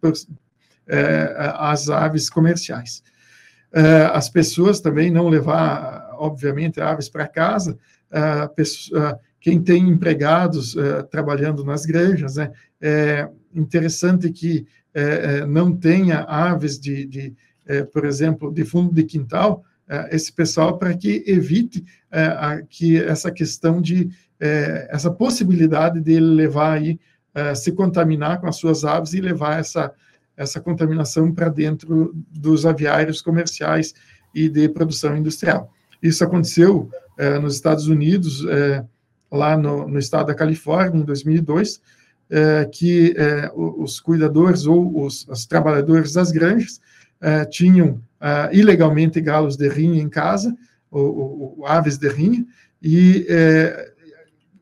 é, 0.86 1.34
as 1.58 1.90
aves 1.90 2.30
comerciais. 2.30 3.02
Uh, 3.72 4.08
as 4.14 4.30
pessoas 4.30 4.80
também 4.80 5.10
não 5.10 5.28
levar, 5.28 6.10
obviamente, 6.14 6.80
aves 6.80 7.10
para 7.10 7.26
casa, 7.26 7.76
uh, 8.10 8.48
pessoa, 8.54 9.20
quem 9.46 9.62
tem 9.62 9.88
empregados 9.88 10.74
uh, 10.74 11.04
trabalhando 11.08 11.64
nas 11.64 11.86
granjas, 11.86 12.34
né, 12.34 12.50
é 12.80 13.28
interessante 13.54 14.28
que 14.32 14.66
não 15.46 15.76
tenha 15.76 16.20
aves 16.20 16.80
de, 16.80 17.04
de 17.04 17.34
por 17.92 18.06
exemplo, 18.06 18.50
de 18.50 18.64
fundo 18.64 18.94
de 18.94 19.04
quintal, 19.04 19.62
esse 20.10 20.32
pessoal 20.32 20.78
para 20.78 20.96
que 20.96 21.22
evite 21.26 21.84
a, 22.10 22.62
que 22.62 22.96
essa 23.02 23.30
questão 23.30 23.78
de 23.82 24.08
essa 24.88 25.10
possibilidade 25.10 26.00
dele 26.00 26.24
levar 26.24 26.78
aí 26.78 26.98
se 27.54 27.72
contaminar 27.72 28.40
com 28.40 28.46
as 28.46 28.56
suas 28.56 28.86
aves 28.86 29.12
e 29.12 29.20
levar 29.20 29.60
essa 29.60 29.92
essa 30.34 30.62
contaminação 30.62 31.30
para 31.30 31.50
dentro 31.50 32.14
dos 32.30 32.64
aviários 32.64 33.20
comerciais 33.20 33.92
e 34.34 34.48
de 34.48 34.66
produção 34.66 35.14
industrial. 35.14 35.70
Isso 36.02 36.24
aconteceu 36.24 36.90
nos 37.42 37.54
Estados 37.54 37.86
Unidos, 37.86 38.46
lá 39.30 39.56
no, 39.56 39.88
no, 39.88 39.98
estado 39.98 40.26
da 40.26 40.34
Califórnia, 40.34 41.00
em 41.00 41.04
2002, 41.04 41.80
é, 42.28 42.64
que 42.64 43.14
os 43.54 44.00
cuidadores 44.00 44.66
ou 44.66 45.04
os, 45.04 45.26
os, 45.28 45.46
trabalhadores 45.46 46.12
das 46.12 46.32
granjas 46.32 46.80
tinham 47.50 48.00
ilegalmente 48.52 49.20
galos 49.20 49.56
de 49.56 49.68
rinha 49.68 50.02
em 50.02 50.08
casa, 50.08 50.56
ou, 50.90 51.56
ou 51.58 51.66
aves 51.66 51.98
de 51.98 52.08
rinha, 52.08 52.44
e 52.82 53.26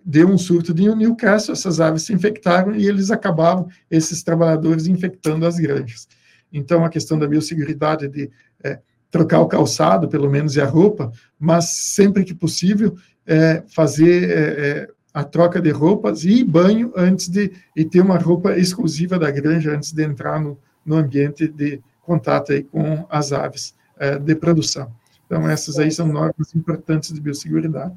deu 0.05 0.29
um 0.29 0.37
surto 0.37 0.75
de 0.75 0.95
Newcastle, 0.95 1.55
essas 1.55 1.81
aves 1.81 2.03
se 2.03 2.13
infectaram 2.13 2.75
e 2.75 2.87
eles 2.87 3.11
acabavam, 3.11 3.69
esses 3.91 4.23
trabalhadores, 4.23 4.87
infectando 4.87 5.47
as 5.47 5.59
granjas. 5.59 6.07
Então, 6.53 6.85
a 6.85 6.91
questão 6.91 7.19
da 7.19 7.27
biosseguridade 7.27 8.07
de 8.09 8.31
é, 8.63 8.79
trocar 9.11 9.41
o 9.41 9.49
calçado, 9.49 10.09
pelo 10.09 10.31
menos, 10.31 10.57
e 10.57 10.61
a 10.61 10.67
roupa, 10.67 11.11
mas 11.39 11.71
sempre 11.71 12.23
que 12.23 12.35
possível, 12.35 12.97
é, 13.27 13.63
fazer 13.69 14.31
é, 14.31 14.69
é 14.69 14.89
a 15.13 15.23
troca 15.23 15.61
de 15.61 15.71
roupas 15.71 16.25
e 16.25 16.43
banho 16.43 16.93
antes 16.97 17.29
de 17.29 17.53
e 17.77 17.85
ter 17.85 18.01
uma 18.01 18.19
roupa 18.19 18.57
exclusiva 18.59 19.19
da 19.19 19.31
granja 19.31 19.71
antes 19.71 19.93
de 19.93 20.03
entrar 20.03 20.41
no, 20.41 20.59
no 20.85 20.97
ambiente 20.97 21.47
de 21.47 21.81
contato 22.03 22.53
aí 22.53 22.65
com 22.65 23.07
as 23.09 23.33
aves 23.33 23.75
é, 23.99 24.19
de 24.19 24.35
produção. 24.35 24.91
Então, 25.27 25.49
essas 25.49 25.79
aí 25.79 25.91
são 25.91 26.07
normas 26.07 26.55
importantes 26.55 27.13
de 27.13 27.21
biosseguridade. 27.21 27.95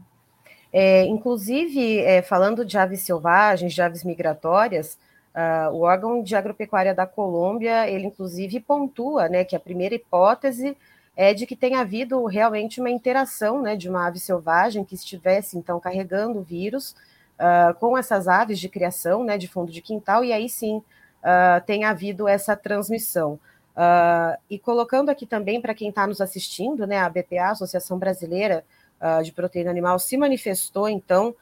É, 0.71 1.05
inclusive, 1.05 1.99
é, 1.99 2.21
falando 2.21 2.63
de 2.63 2.77
aves 2.77 3.01
selvagens, 3.01 3.73
de 3.73 3.81
aves 3.81 4.03
migratórias, 4.03 4.97
uh, 5.33 5.71
o 5.73 5.81
órgão 5.81 6.21
de 6.21 6.35
agropecuária 6.35 6.93
da 6.93 7.05
Colômbia, 7.05 7.89
ele 7.89 8.05
inclusive 8.07 8.59
pontua 8.59 9.29
né, 9.29 9.43
que 9.43 9.55
a 9.55 9.59
primeira 9.59 9.95
hipótese 9.95 10.75
é 11.17 11.33
de 11.33 11.47
que 11.47 11.55
tenha 11.55 11.81
havido 11.81 12.23
realmente 12.25 12.79
uma 12.79 12.91
interação 12.91 13.59
né, 13.59 13.75
de 13.75 13.89
uma 13.89 14.05
ave 14.05 14.19
selvagem 14.19 14.85
que 14.85 14.93
estivesse, 14.93 15.57
então, 15.57 15.79
carregando 15.79 16.37
o 16.37 16.43
vírus 16.43 16.95
uh, 17.39 17.73
com 17.79 17.97
essas 17.97 18.27
aves 18.27 18.59
de 18.59 18.69
criação, 18.69 19.23
né, 19.23 19.35
de 19.35 19.47
fundo 19.47 19.71
de 19.71 19.81
quintal, 19.81 20.23
e 20.23 20.31
aí 20.31 20.47
sim 20.47 20.77
uh, 20.77 21.65
tem 21.65 21.85
havido 21.85 22.27
essa 22.27 22.55
transmissão. 22.55 23.39
Uh, 23.75 24.37
e 24.47 24.59
colocando 24.59 25.09
aqui 25.09 25.25
também 25.25 25.59
para 25.59 25.73
quem 25.73 25.89
está 25.89 26.05
nos 26.05 26.21
assistindo, 26.21 26.85
né, 26.85 26.99
a 26.99 27.09
BPA, 27.09 27.49
Associação 27.49 27.97
Brasileira 27.97 28.63
de 29.23 29.31
proteína 29.31 29.69
animal 29.69 29.99
se 29.99 30.17
manifestou, 30.17 30.89
então, 30.89 31.35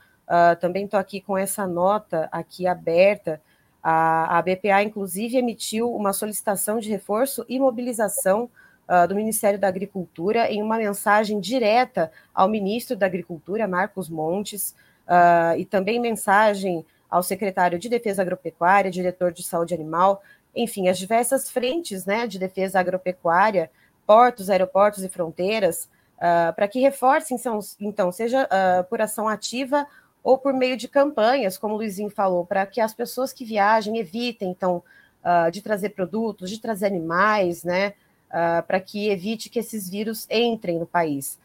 também 0.60 0.84
estou 0.84 1.00
aqui 1.00 1.22
com 1.22 1.38
essa 1.38 1.66
nota 1.66 2.28
aqui 2.30 2.68
aberta. 2.68 3.42
A, 3.82 4.38
a, 4.38 4.42
BPA, 4.42 4.84
inclusive, 4.84 5.38
emitiu 5.38 5.90
uma 5.96 6.12
solicitação 6.12 6.80
de 6.80 6.90
reforço 6.90 7.46
e 7.48 7.58
mobilização 7.58 8.50
uh, 8.90 9.08
do 9.08 9.16
Ministério 9.16 9.60
da 9.60 9.68
Agricultura 9.68 10.52
em 10.52 10.62
uma 10.62 10.78
mensagem 10.78 11.40
direta 11.40 12.12
ao 12.34 12.48
ministro 12.48 12.96
da 12.96 13.06
Agricultura, 13.06 13.68
Marcos 13.68 14.10
Montes, 14.10 14.76
e 15.56 15.66
também 15.66 16.00
mensagem 16.00 16.84
ao 17.08 17.22
secretário 17.22 17.78
de 17.78 17.88
Defesa 17.88 18.24
Agropecuária, 18.24 18.90
diretor 18.90 19.32
de 19.32 19.44
Saúde 19.44 19.72
Animal, 19.72 20.24
enfim, 20.56 20.88
as 20.88 20.98
diversas 20.98 21.50
frentes 21.50 22.06
né, 22.06 22.26
de 22.26 22.40
defesa 22.40 22.80
agropecuária, 22.80 23.70
portos, 24.08 24.50
aeroportos 24.50 25.04
e 25.04 25.10
fronteiras, 25.10 25.90
uh, 26.18 26.54
para 26.56 26.68
que 26.68 26.80
reforcem, 26.80 27.38
então, 27.82 28.12
seja 28.12 28.44
uh, 28.46 28.84
por 28.86 29.02
ação 29.02 29.28
ativa 29.28 29.86
ou 30.24 30.38
por 30.38 30.54
meio 30.54 30.78
de 30.78 30.88
campanhas, 30.88 31.58
como 31.58 31.74
o 31.74 31.78
Luizinho 31.78 32.10
falou, 32.10 32.46
para 32.46 32.66
que 32.66 32.80
as 32.80 32.94
pessoas 32.94 33.34
que 33.34 33.44
viajem 33.44 33.98
evitem, 33.98 34.50
então, 34.50 34.82
uh, 35.24 35.52
de 35.52 35.62
trazer 35.62 35.90
produtos, 35.90 36.50
de 36.50 36.60
trazer 36.60 36.88
animais, 36.88 37.64
né, 37.64 37.94
para 38.68 38.80
que 38.80 39.10
evite 39.10 39.50
que 39.50 39.60
esses 39.60 39.90
vírus 39.90 40.28
entrem 40.30 40.78
no 40.78 40.86
país. 40.86 41.40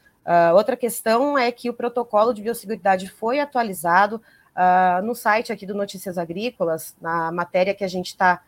outra 0.54 0.76
questão 0.76 1.38
é 1.38 1.52
que 1.52 1.70
o 1.70 1.74
protocolo 1.74 2.34
de 2.34 2.42
biosseguridade 2.42 3.08
foi 3.08 3.38
atualizado 3.38 4.20
no 5.04 5.14
site 5.14 5.52
aqui 5.52 5.64
do 5.64 5.74
Notícias 5.74 6.18
Agrícolas, 6.18 6.96
na 7.00 7.30
matéria 7.30 7.74
que 7.74 7.84
a 7.84 7.88
gente 7.88 8.08
está 8.08 8.42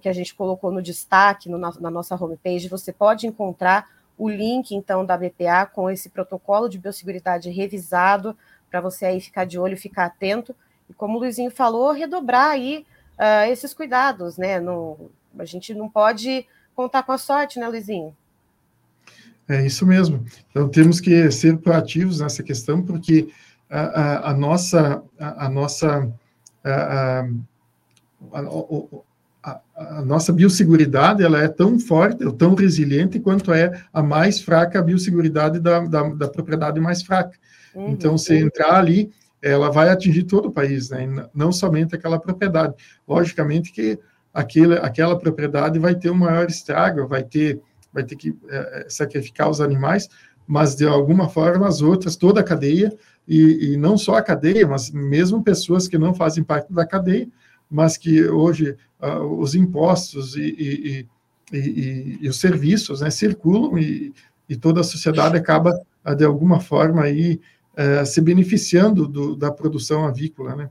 que 0.00 0.08
a 0.08 0.12
gente 0.12 0.34
colocou 0.34 0.72
no 0.72 0.82
destaque 0.82 1.48
no, 1.48 1.58
na 1.58 1.90
nossa 1.90 2.16
homepage, 2.16 2.68
você 2.68 2.92
pode 2.92 3.26
encontrar 3.26 3.86
o 4.20 4.28
link, 4.28 4.74
então, 4.74 5.02
da 5.02 5.16
BPA 5.16 5.64
com 5.64 5.88
esse 5.88 6.10
protocolo 6.10 6.68
de 6.68 6.78
biosseguridade 6.78 7.48
revisado, 7.48 8.36
para 8.70 8.78
você 8.78 9.06
aí 9.06 9.18
ficar 9.18 9.46
de 9.46 9.58
olho, 9.58 9.78
ficar 9.78 10.04
atento. 10.04 10.54
E 10.90 10.92
como 10.92 11.16
o 11.16 11.20
Luizinho 11.20 11.50
falou, 11.50 11.90
redobrar 11.90 12.50
aí 12.50 12.84
uh, 13.18 13.50
esses 13.50 13.72
cuidados, 13.72 14.36
né? 14.36 14.60
No, 14.60 15.10
A 15.38 15.46
gente 15.46 15.72
não 15.72 15.88
pode 15.88 16.46
contar 16.80 17.02
com 17.02 17.12
a 17.12 17.18
sorte, 17.18 17.58
né, 17.58 17.68
Luizinho? 17.68 18.16
É 19.46 19.66
isso 19.66 19.84
mesmo. 19.84 20.24
Então 20.50 20.68
temos 20.68 20.98
que 21.00 21.30
ser 21.30 21.58
proativos 21.58 22.20
nessa 22.20 22.42
questão, 22.42 22.82
porque 22.82 23.28
a, 23.68 23.80
a, 23.80 24.30
a 24.30 24.34
nossa 24.34 25.02
a, 25.18 25.46
a 25.46 25.48
nossa 25.50 26.10
a, 26.64 27.24
nossa 30.04 30.32
biosseguridade 30.32 31.22
ela 31.22 31.42
é 31.42 31.48
tão 31.48 31.78
forte, 31.78 32.24
ou 32.24 32.32
tão 32.32 32.54
resiliente 32.54 33.18
quanto 33.18 33.52
é 33.52 33.82
a 33.92 34.02
mais 34.02 34.40
fraca 34.40 34.78
a 34.78 34.82
biosseguridade 34.82 35.58
da, 35.58 35.80
da, 35.80 36.02
da 36.08 36.28
propriedade 36.28 36.80
mais 36.80 37.02
fraca. 37.02 37.36
Uhum. 37.74 37.90
Então, 37.90 38.18
se 38.18 38.36
entrar 38.36 38.74
ali, 38.74 39.10
ela 39.42 39.70
vai 39.70 39.88
atingir 39.88 40.24
todo 40.24 40.48
o 40.48 40.52
país, 40.52 40.90
né? 40.90 41.26
não 41.34 41.50
somente 41.50 41.94
aquela 41.94 42.20
propriedade. 42.20 42.74
Logicamente 43.08 43.72
que 43.72 43.98
aquela 44.32 45.18
propriedade 45.18 45.78
vai 45.78 45.94
ter 45.94 46.10
um 46.10 46.14
maior 46.14 46.48
estrago, 46.48 47.06
vai 47.06 47.22
ter, 47.22 47.60
vai 47.92 48.04
ter 48.04 48.16
que 48.16 48.36
é, 48.48 48.82
é, 48.82 48.86
sacrificar 48.88 49.50
os 49.50 49.60
animais, 49.60 50.08
mas 50.46 50.74
de 50.74 50.86
alguma 50.86 51.28
forma 51.28 51.66
as 51.66 51.82
outras, 51.82 52.16
toda 52.16 52.40
a 52.40 52.44
cadeia, 52.44 52.92
e, 53.26 53.72
e, 53.72 53.76
não 53.76 53.96
só 53.96 54.16
a 54.16 54.22
cadeia, 54.22 54.66
mas 54.66 54.90
mesmo 54.90 55.42
pessoas 55.42 55.86
que 55.86 55.98
não 55.98 56.12
fazem 56.12 56.42
parte 56.42 56.72
da 56.72 56.84
cadeia, 56.84 57.28
mas 57.70 57.96
que 57.96 58.24
hoje 58.24 58.76
uh, 59.00 59.22
os 59.38 59.54
impostos 59.54 60.34
e, 60.34 61.06
e, 61.52 62.16
e, 62.22 62.28
os 62.28 62.40
serviços 62.40 63.00
né, 63.00 63.10
circulam 63.10 63.78
e, 63.78 64.12
toda 64.60 64.80
a 64.80 64.84
sociedade 64.84 65.36
acaba, 65.36 65.80
uh, 66.04 66.14
de 66.16 66.24
alguma 66.24 66.58
forma, 66.58 67.02
aí, 67.02 67.40
uh, 67.74 68.04
se 68.04 68.20
beneficiando 68.20 69.06
do, 69.06 69.36
da 69.36 69.52
produção 69.52 70.04
avícola, 70.04 70.56
né, 70.56 70.70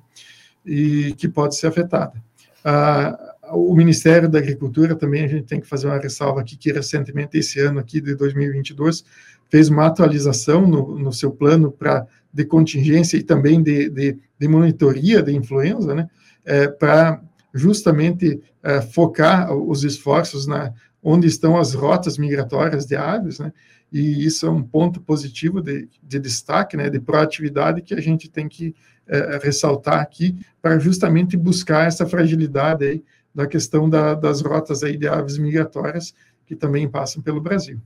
e 0.65 1.13
que 1.17 1.29
pode 1.29 1.55
ser 1.55 1.67
afetada. 1.67 2.21
Uh, 2.59 3.28
o 3.51 3.73
Ministério 3.75 4.29
da 4.29 4.39
Agricultura 4.39 4.95
também, 4.95 5.23
a 5.23 5.27
gente 5.27 5.45
tem 5.45 5.59
que 5.59 5.67
fazer 5.67 5.87
uma 5.87 5.99
ressalva 5.99 6.41
aqui, 6.41 6.57
que 6.57 6.71
recentemente, 6.71 7.37
esse 7.37 7.59
ano 7.59 7.79
aqui 7.79 8.01
de 8.01 8.15
2022, 8.15 9.03
fez 9.49 9.69
uma 9.69 9.87
atualização 9.87 10.65
no, 10.67 10.97
no 10.97 11.11
seu 11.11 11.31
plano 11.31 11.71
para 11.71 12.05
de 12.31 12.45
contingência 12.45 13.17
e 13.17 13.23
também 13.23 13.61
de, 13.61 13.89
de, 13.89 14.17
de 14.37 14.47
monitoria 14.47 15.21
de 15.21 15.35
influenza, 15.35 15.95
né, 15.95 16.07
é, 16.45 16.67
para 16.67 17.21
justamente 17.53 18.39
é, 18.61 18.81
focar 18.81 19.51
os 19.51 19.83
esforços 19.83 20.45
na 20.45 20.71
onde 21.01 21.27
estão 21.27 21.57
as 21.57 21.73
rotas 21.73 22.17
migratórias 22.17 22.85
de 22.85 22.95
aves, 22.95 23.39
né, 23.39 23.51
e 23.91 24.23
isso 24.25 24.45
é 24.45 24.49
um 24.49 24.61
ponto 24.61 25.01
positivo 25.01 25.61
de, 25.61 25.89
de 26.03 26.19
destaque, 26.19 26.77
né, 26.77 26.89
de 26.89 26.99
proatividade 26.99 27.81
que 27.81 27.95
a 27.95 28.01
gente 28.01 28.29
tem 28.29 28.47
que 28.47 28.75
é, 29.07 29.39
ressaltar 29.41 29.99
aqui 29.99 30.37
para 30.61 30.77
justamente 30.77 31.35
buscar 31.35 31.87
essa 31.87 32.05
fragilidade 32.05 32.85
aí 32.85 33.03
da 33.33 33.47
questão 33.47 33.89
da, 33.89 34.13
das 34.13 34.41
rotas 34.41 34.83
aí 34.83 34.97
de 34.97 35.07
aves 35.07 35.37
migratórias 35.37 36.13
que 36.45 36.55
também 36.55 36.89
passam 36.89 37.21
pelo 37.21 37.39
Brasil. 37.39 37.79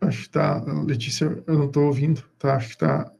Acho 0.00 0.18
que 0.18 0.26
está, 0.26 0.62
Letícia, 0.84 1.42
eu 1.46 1.58
não 1.58 1.66
estou 1.66 1.86
ouvindo, 1.86 2.22
tá? 2.38 2.56
Acho 2.56 2.68
que 2.68 2.74
está. 2.74 3.10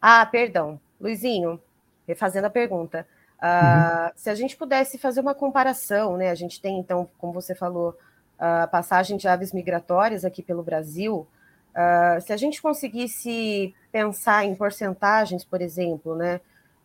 Ah, 0.00 0.24
perdão. 0.26 0.80
Luizinho, 1.00 1.60
refazendo 2.06 2.46
a 2.46 2.50
pergunta. 2.50 3.06
Uh, 3.42 4.06
uhum. 4.06 4.10
Se 4.14 4.30
a 4.30 4.34
gente 4.34 4.56
pudesse 4.56 4.98
fazer 4.98 5.20
uma 5.20 5.34
comparação, 5.34 6.16
né? 6.16 6.30
A 6.30 6.34
gente 6.34 6.60
tem, 6.60 6.78
então, 6.78 7.08
como 7.18 7.32
você 7.32 7.54
falou, 7.54 7.96
a 8.44 8.66
passagem 8.66 9.16
de 9.16 9.28
aves 9.28 9.52
migratórias 9.52 10.24
aqui 10.24 10.42
pelo 10.42 10.64
Brasil. 10.64 11.28
Uh, 11.70 12.20
se 12.20 12.32
a 12.32 12.36
gente 12.36 12.60
conseguisse 12.60 13.72
pensar 13.92 14.44
em 14.44 14.52
porcentagens, 14.52 15.44
por 15.44 15.62
exemplo, 15.62 16.16
né, 16.16 16.40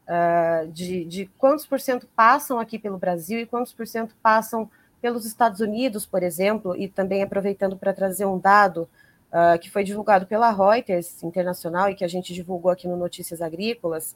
uh, 0.08 0.72
de, 0.72 1.04
de, 1.06 1.26
quantos 1.36 1.66
por 1.66 1.80
cento 1.80 2.08
passam 2.16 2.60
aqui 2.60 2.78
pelo 2.78 3.00
Brasil 3.00 3.40
e 3.40 3.46
quantos 3.48 3.74
por 3.74 3.88
cento 3.88 4.16
passam 4.22 4.70
pelos 5.02 5.26
Estados 5.26 5.60
Unidos, 5.60 6.06
por 6.06 6.22
exemplo, 6.22 6.76
e 6.78 6.88
também 6.88 7.24
aproveitando 7.24 7.76
para 7.76 7.92
trazer 7.92 8.28
um 8.28 8.38
dado 8.38 8.88
uh, 9.32 9.58
que 9.60 9.72
foi 9.72 9.84
divulgado 9.84 10.28
pela 10.28 10.52
Reuters 10.52 11.24
Internacional 11.24 11.90
e 11.90 11.96
que 11.96 12.06
a 12.06 12.08
gente 12.08 12.36
divulgou 12.36 12.70
aqui 12.70 12.88
no 12.88 12.96
Notícias 12.96 13.42
Agrícolas, 13.42 14.16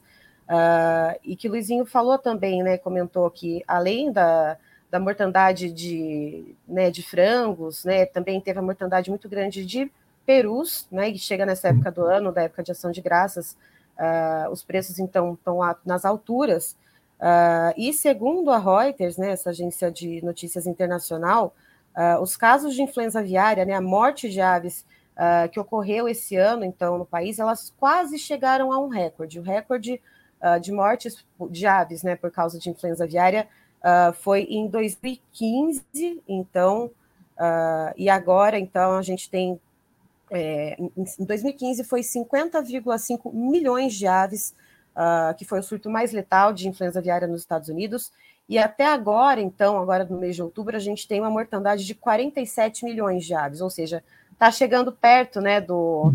e 1.24 1.34
que 1.34 1.48
o 1.48 1.52
Luizinho 1.52 1.86
falou 1.86 2.18
também, 2.18 2.62
né, 2.62 2.76
comentou 2.76 3.30
que 3.30 3.64
além 3.66 4.12
da, 4.12 4.58
da 4.92 5.00
mortandade 5.00 5.72
de, 5.72 6.54
né, 6.68 6.90
de 6.90 7.02
frangos, 7.02 7.82
né, 7.82 8.04
também 8.04 8.38
teve 8.42 8.58
a 8.58 8.62
mortandade 8.62 9.08
muito 9.08 9.26
grande 9.26 9.64
de 9.64 9.90
perus, 10.26 10.86
né, 10.92 11.08
e 11.08 11.18
chega 11.18 11.46
nessa 11.46 11.68
época 11.68 11.90
do 11.90 12.04
ano, 12.04 12.30
da 12.30 12.42
época 12.42 12.62
de 12.62 12.72
ação 12.72 12.90
de 12.90 13.00
graças, 13.00 13.56
uh, 13.98 14.50
os 14.50 14.62
preços 14.62 14.98
então 14.98 15.32
estão 15.32 15.60
nas 15.86 16.04
alturas, 16.04 16.76
uh, 17.18 17.72
e 17.74 17.90
segundo 17.94 18.50
a 18.50 18.58
Reuters, 18.58 19.16
né, 19.16 19.30
essa 19.30 19.48
agência 19.48 19.90
de 19.90 20.22
notícias 20.22 20.66
internacional, 20.66 21.54
uh, 21.96 22.20
os 22.20 22.36
casos 22.36 22.74
de 22.74 22.82
influenza 22.82 23.20
aviária, 23.20 23.64
né, 23.64 23.72
a 23.72 23.80
morte 23.80 24.28
de 24.28 24.42
aves 24.42 24.84
que 25.52 25.60
ocorreu 25.60 26.08
esse 26.08 26.36
ano, 26.36 26.64
então, 26.64 26.96
no 26.96 27.04
país, 27.04 27.38
elas 27.38 27.72
quase 27.78 28.18
chegaram 28.18 28.72
a 28.72 28.78
um 28.78 28.88
recorde, 28.88 29.38
o 29.38 29.42
recorde 29.42 30.00
de 30.62 30.72
mortes 30.72 31.22
de 31.50 31.66
aves, 31.66 32.02
né, 32.02 32.16
por 32.16 32.30
causa 32.30 32.58
de 32.58 32.70
influenza 32.70 33.04
aviária, 33.04 33.46
uh, 33.82 34.12
foi 34.12 34.42
em 34.44 34.68
2015, 34.68 36.22
então, 36.28 36.90
uh, 37.36 37.92
e 37.96 38.08
agora, 38.08 38.58
então, 38.58 38.96
a 38.96 39.02
gente 39.02 39.28
tem. 39.28 39.60
É, 40.34 40.78
em 40.78 41.24
2015 41.26 41.84
foi 41.84 42.00
50,5 42.00 43.34
milhões 43.34 43.92
de 43.92 44.06
aves, 44.06 44.54
uh, 44.96 45.34
que 45.36 45.44
foi 45.44 45.58
o 45.58 45.62
surto 45.62 45.90
mais 45.90 46.10
letal 46.10 46.54
de 46.54 46.66
influenza 46.66 47.00
aviária 47.00 47.28
nos 47.28 47.42
Estados 47.42 47.68
Unidos, 47.68 48.10
e 48.48 48.56
até 48.56 48.86
agora, 48.86 49.42
então, 49.42 49.78
agora 49.78 50.06
no 50.06 50.18
mês 50.18 50.34
de 50.34 50.42
outubro, 50.42 50.74
a 50.74 50.80
gente 50.80 51.06
tem 51.06 51.20
uma 51.20 51.28
mortandade 51.28 51.84
de 51.84 51.94
47 51.94 52.82
milhões 52.82 53.26
de 53.26 53.34
aves, 53.34 53.60
ou 53.60 53.68
seja, 53.68 54.02
está 54.32 54.50
chegando 54.50 54.90
perto 54.90 55.38
né, 55.38 55.60
do, 55.60 56.14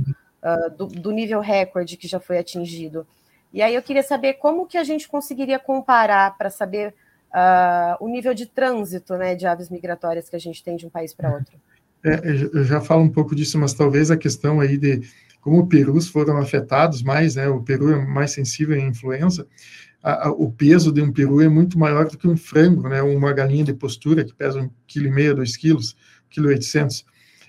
do, 0.75 0.87
do, 0.87 1.11
nível 1.11 1.39
recorde 1.39 1.95
que 1.95 2.07
já 2.07 2.19
foi 2.19 2.39
atingido. 2.39 3.05
E 3.53 3.61
aí 3.61 3.73
eu 3.73 3.83
queria 3.83 4.03
saber 4.03 4.33
como 4.33 4.65
que 4.65 4.77
a 4.77 4.83
gente 4.83 5.07
conseguiria 5.07 5.59
comparar 5.59 6.35
para 6.37 6.49
saber 6.49 6.93
uh, 7.37 8.03
o 8.03 8.07
nível 8.07 8.33
de 8.33 8.47
trânsito 8.47 9.15
né, 9.15 9.35
de 9.35 9.45
aves 9.45 9.69
migratórias 9.69 10.27
que 10.27 10.35
a 10.35 10.39
gente 10.39 10.63
tem 10.63 10.75
de 10.75 10.87
um 10.87 10.89
país 10.89 11.13
para 11.13 11.33
outro. 11.33 11.55
É, 12.03 12.21
eu 12.53 12.63
já 12.63 12.81
falo 12.81 13.03
um 13.03 13.09
pouco 13.09 13.35
disso, 13.35 13.57
mas 13.59 13.73
talvez 13.73 14.09
a 14.09 14.17
questão 14.17 14.59
aí 14.59 14.77
de 14.77 15.01
como 15.41 15.67
perus 15.67 16.07
foram 16.07 16.37
afetados 16.37 17.01
mais, 17.01 17.35
né, 17.35 17.47
o 17.47 17.61
peru 17.61 17.91
é 17.93 18.05
mais 18.05 18.31
sensível 18.31 18.75
à 18.75 18.79
influenza, 18.79 19.47
a, 20.03 20.27
a, 20.27 20.31
o 20.31 20.51
peso 20.51 20.91
de 20.91 21.01
um 21.01 21.11
peru 21.11 21.41
é 21.41 21.47
muito 21.47 21.79
maior 21.79 22.07
do 22.07 22.17
que 22.17 22.27
um 22.27 22.35
frango, 22.35 22.89
né, 22.89 23.01
uma 23.01 23.31
galinha 23.33 23.63
de 23.63 23.73
postura 23.73 24.25
que 24.25 24.33
pesa 24.33 24.61
um 24.61 24.69
quilo 24.85 25.07
e 25.07 25.11
meio, 25.11 25.35
dois 25.35 25.55
quilos, 25.55 25.95
quilo 26.29 26.47
oitocentos. 26.47 27.05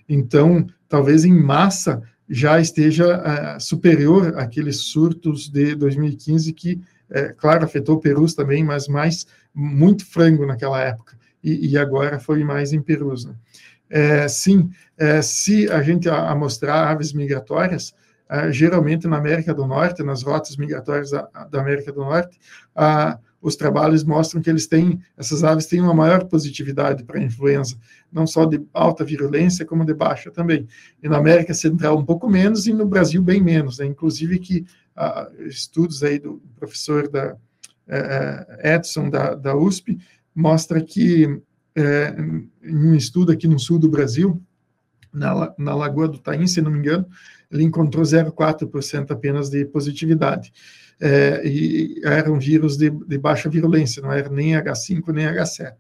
Então, 0.09 0.67
talvez 0.89 1.25
em 1.25 1.33
massa 1.33 2.03
já 2.29 2.61
esteja 2.61 3.57
uh, 3.57 3.61
superior 3.61 4.39
àqueles 4.39 4.77
surtos 4.77 5.49
de 5.49 5.75
2015 5.75 6.53
que, 6.53 6.81
é, 7.11 7.33
claro, 7.33 7.65
afetou 7.65 7.99
perus 7.99 8.35
também, 8.35 8.63
mas 8.65 8.89
mais 8.89 9.27
muito 9.55 10.05
frango 10.07 10.47
naquela 10.47 10.81
época, 10.81 11.17
e, 11.43 11.71
e 11.71 11.79
agora 11.79 12.19
foi 12.19 12.45
mais 12.45 12.73
em 12.73 12.81
perus. 12.81 13.25
Né? 13.25 13.35
É, 13.91 14.29
sim, 14.29 14.71
é, 14.97 15.23
se 15.23 15.71
a 15.71 15.83
gente 15.83 16.09
amostrar 16.09 16.89
aves 16.89 17.13
migratórias, 17.13 17.95
é, 18.29 18.53
geralmente 18.53 19.07
na 19.09 19.17
América 19.17 19.55
do 19.55 19.67
Norte, 19.67 20.03
nas 20.03 20.23
rotas 20.23 20.57
migratórias 20.57 21.11
da, 21.11 21.23
da 21.51 21.61
América 21.61 21.93
do 21.93 22.01
Norte, 22.01 22.39
os 23.41 23.55
trabalhos 23.55 24.03
mostram 24.03 24.43
que 24.43 24.51
eles 24.51 24.67
têm, 24.67 25.01
essas 25.17 25.45
aves 25.45 25.67
têm 25.67 25.81
uma 25.81 25.95
maior 25.95 26.25
positividade 26.25 27.05
para 27.05 27.19
a 27.19 27.23
influenza, 27.23 27.77
não 28.13 28.27
só 28.27 28.45
de 28.45 28.61
alta 28.75 29.05
virulência, 29.05 29.65
como 29.65 29.85
de 29.85 29.95
baixa 29.95 30.31
também. 30.31 30.67
E 31.03 31.09
na 31.09 31.19
América 31.19 31.55
Central 31.55 31.99
um 31.99 32.05
pouco 32.05 32.29
menos, 32.29 32.67
e 32.67 32.73
no 32.73 32.85
Brasil 32.85 33.23
bem 33.23 33.41
menos, 33.41 33.79
né? 33.79 33.87
inclusive 33.87 34.39
que 34.41 34.67
estudos 35.47 36.03
aí 36.03 36.19
do 36.19 36.43
professor 36.57 37.09
da, 37.09 37.37
é, 37.87 38.47
é, 38.61 38.75
Edson, 38.75 39.09
da, 39.09 39.35
da 39.35 39.57
USP, 39.57 39.99
mostra 40.35 40.83
que, 40.83 41.41
é, 41.75 42.15
em 42.63 42.77
um 42.91 42.95
estudo 42.95 43.33
aqui 43.33 43.49
no 43.49 43.59
sul 43.59 43.79
do 43.79 43.89
Brasil, 43.89 44.41
na, 45.13 45.55
na 45.59 45.75
Lagoa 45.75 46.07
do 46.07 46.19
Taim, 46.19 46.47
se 46.47 46.61
não 46.61 46.71
me 46.71 46.79
engano, 46.79 47.07
ele 47.51 47.65
encontrou 47.65 48.05
0,4% 48.05 49.11
apenas 49.11 49.49
de 49.49 49.65
positividade. 49.65 50.53
É, 51.01 51.47
e 51.47 52.01
eram 52.05 52.39
vírus 52.39 52.77
de, 52.77 52.91
de, 52.91 53.17
baixa 53.17 53.49
virulência, 53.49 54.03
não 54.03 54.13
era 54.13 54.29
nem 54.29 54.53
H5 54.53 55.09
nem 55.13 55.27
H7. 55.27 55.73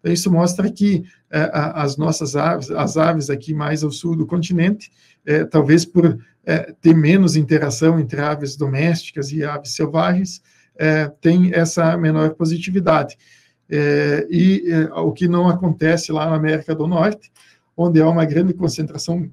Então, 0.00 0.12
isso 0.12 0.30
mostra 0.30 0.70
que 0.70 1.02
é, 1.30 1.50
as 1.52 1.96
nossas 1.96 2.36
aves, 2.36 2.70
as 2.70 2.98
aves 2.98 3.30
aqui 3.30 3.54
mais 3.54 3.82
ao 3.82 3.90
sul 3.90 4.14
do 4.14 4.26
continente, 4.26 4.90
é, 5.24 5.44
talvez 5.44 5.86
por 5.86 6.18
é, 6.46 6.74
ter 6.80 6.94
menos 6.94 7.36
interação 7.36 7.98
entre 7.98 8.20
aves 8.20 8.56
domésticas 8.56 9.32
e 9.32 9.44
aves 9.44 9.74
selvagens, 9.74 10.42
é, 10.76 11.08
tem 11.20 11.52
essa 11.54 11.96
menor 11.96 12.34
positividade. 12.34 13.16
É, 13.70 14.26
e 14.30 14.70
é, 14.70 14.92
o 14.94 15.12
que 15.12 15.26
não 15.26 15.48
acontece 15.48 16.12
lá 16.12 16.28
na 16.28 16.36
América 16.36 16.74
do 16.74 16.86
Norte, 16.86 17.32
onde 17.76 18.00
há 18.00 18.08
uma 18.08 18.24
grande 18.24 18.52
concentração 18.52 19.30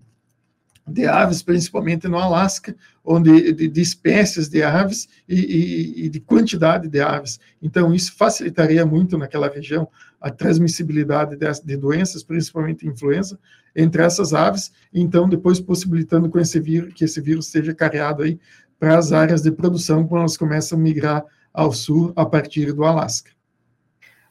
de 0.87 1.05
aves, 1.05 1.43
principalmente 1.43 2.07
no 2.07 2.17
Alasca, 2.17 2.75
onde 3.03 3.53
de, 3.53 3.67
de 3.67 3.81
espécies 3.81 4.49
de 4.49 4.63
aves 4.63 5.07
e, 5.27 5.35
e, 5.35 6.05
e, 6.05 6.09
de 6.09 6.19
quantidade 6.19 6.87
de 6.87 6.99
aves. 6.99 7.39
Então, 7.61 7.93
isso 7.93 8.15
facilitaria 8.15 8.85
muito 8.85 9.17
naquela 9.17 9.49
região 9.49 9.87
a 10.19 10.29
transmissibilidade 10.29 11.35
de, 11.35 11.47
de 11.63 11.77
doenças, 11.77 12.23
principalmente 12.23 12.87
influenza, 12.87 13.39
entre 13.75 14.03
essas 14.03 14.33
aves, 14.33 14.71
então 14.93 15.29
depois 15.29 15.59
possibilitando 15.59 16.29
com 16.29 16.39
esse 16.39 16.59
vírus, 16.59 16.93
que 16.93 17.05
esse 17.05 17.21
vírus 17.21 17.47
seja 17.47 17.73
carreado 17.73 18.23
aí 18.23 18.39
para 18.77 18.97
as 18.97 19.11
áreas 19.11 19.41
de 19.41 19.51
produção 19.51 20.05
quando 20.07 20.21
elas 20.21 20.37
começam 20.37 20.77
a 20.77 20.81
migrar 20.81 21.23
ao 21.53 21.71
sul 21.71 22.11
a 22.15 22.25
partir 22.25 22.73
do 22.73 22.83
Alasca. 22.83 23.31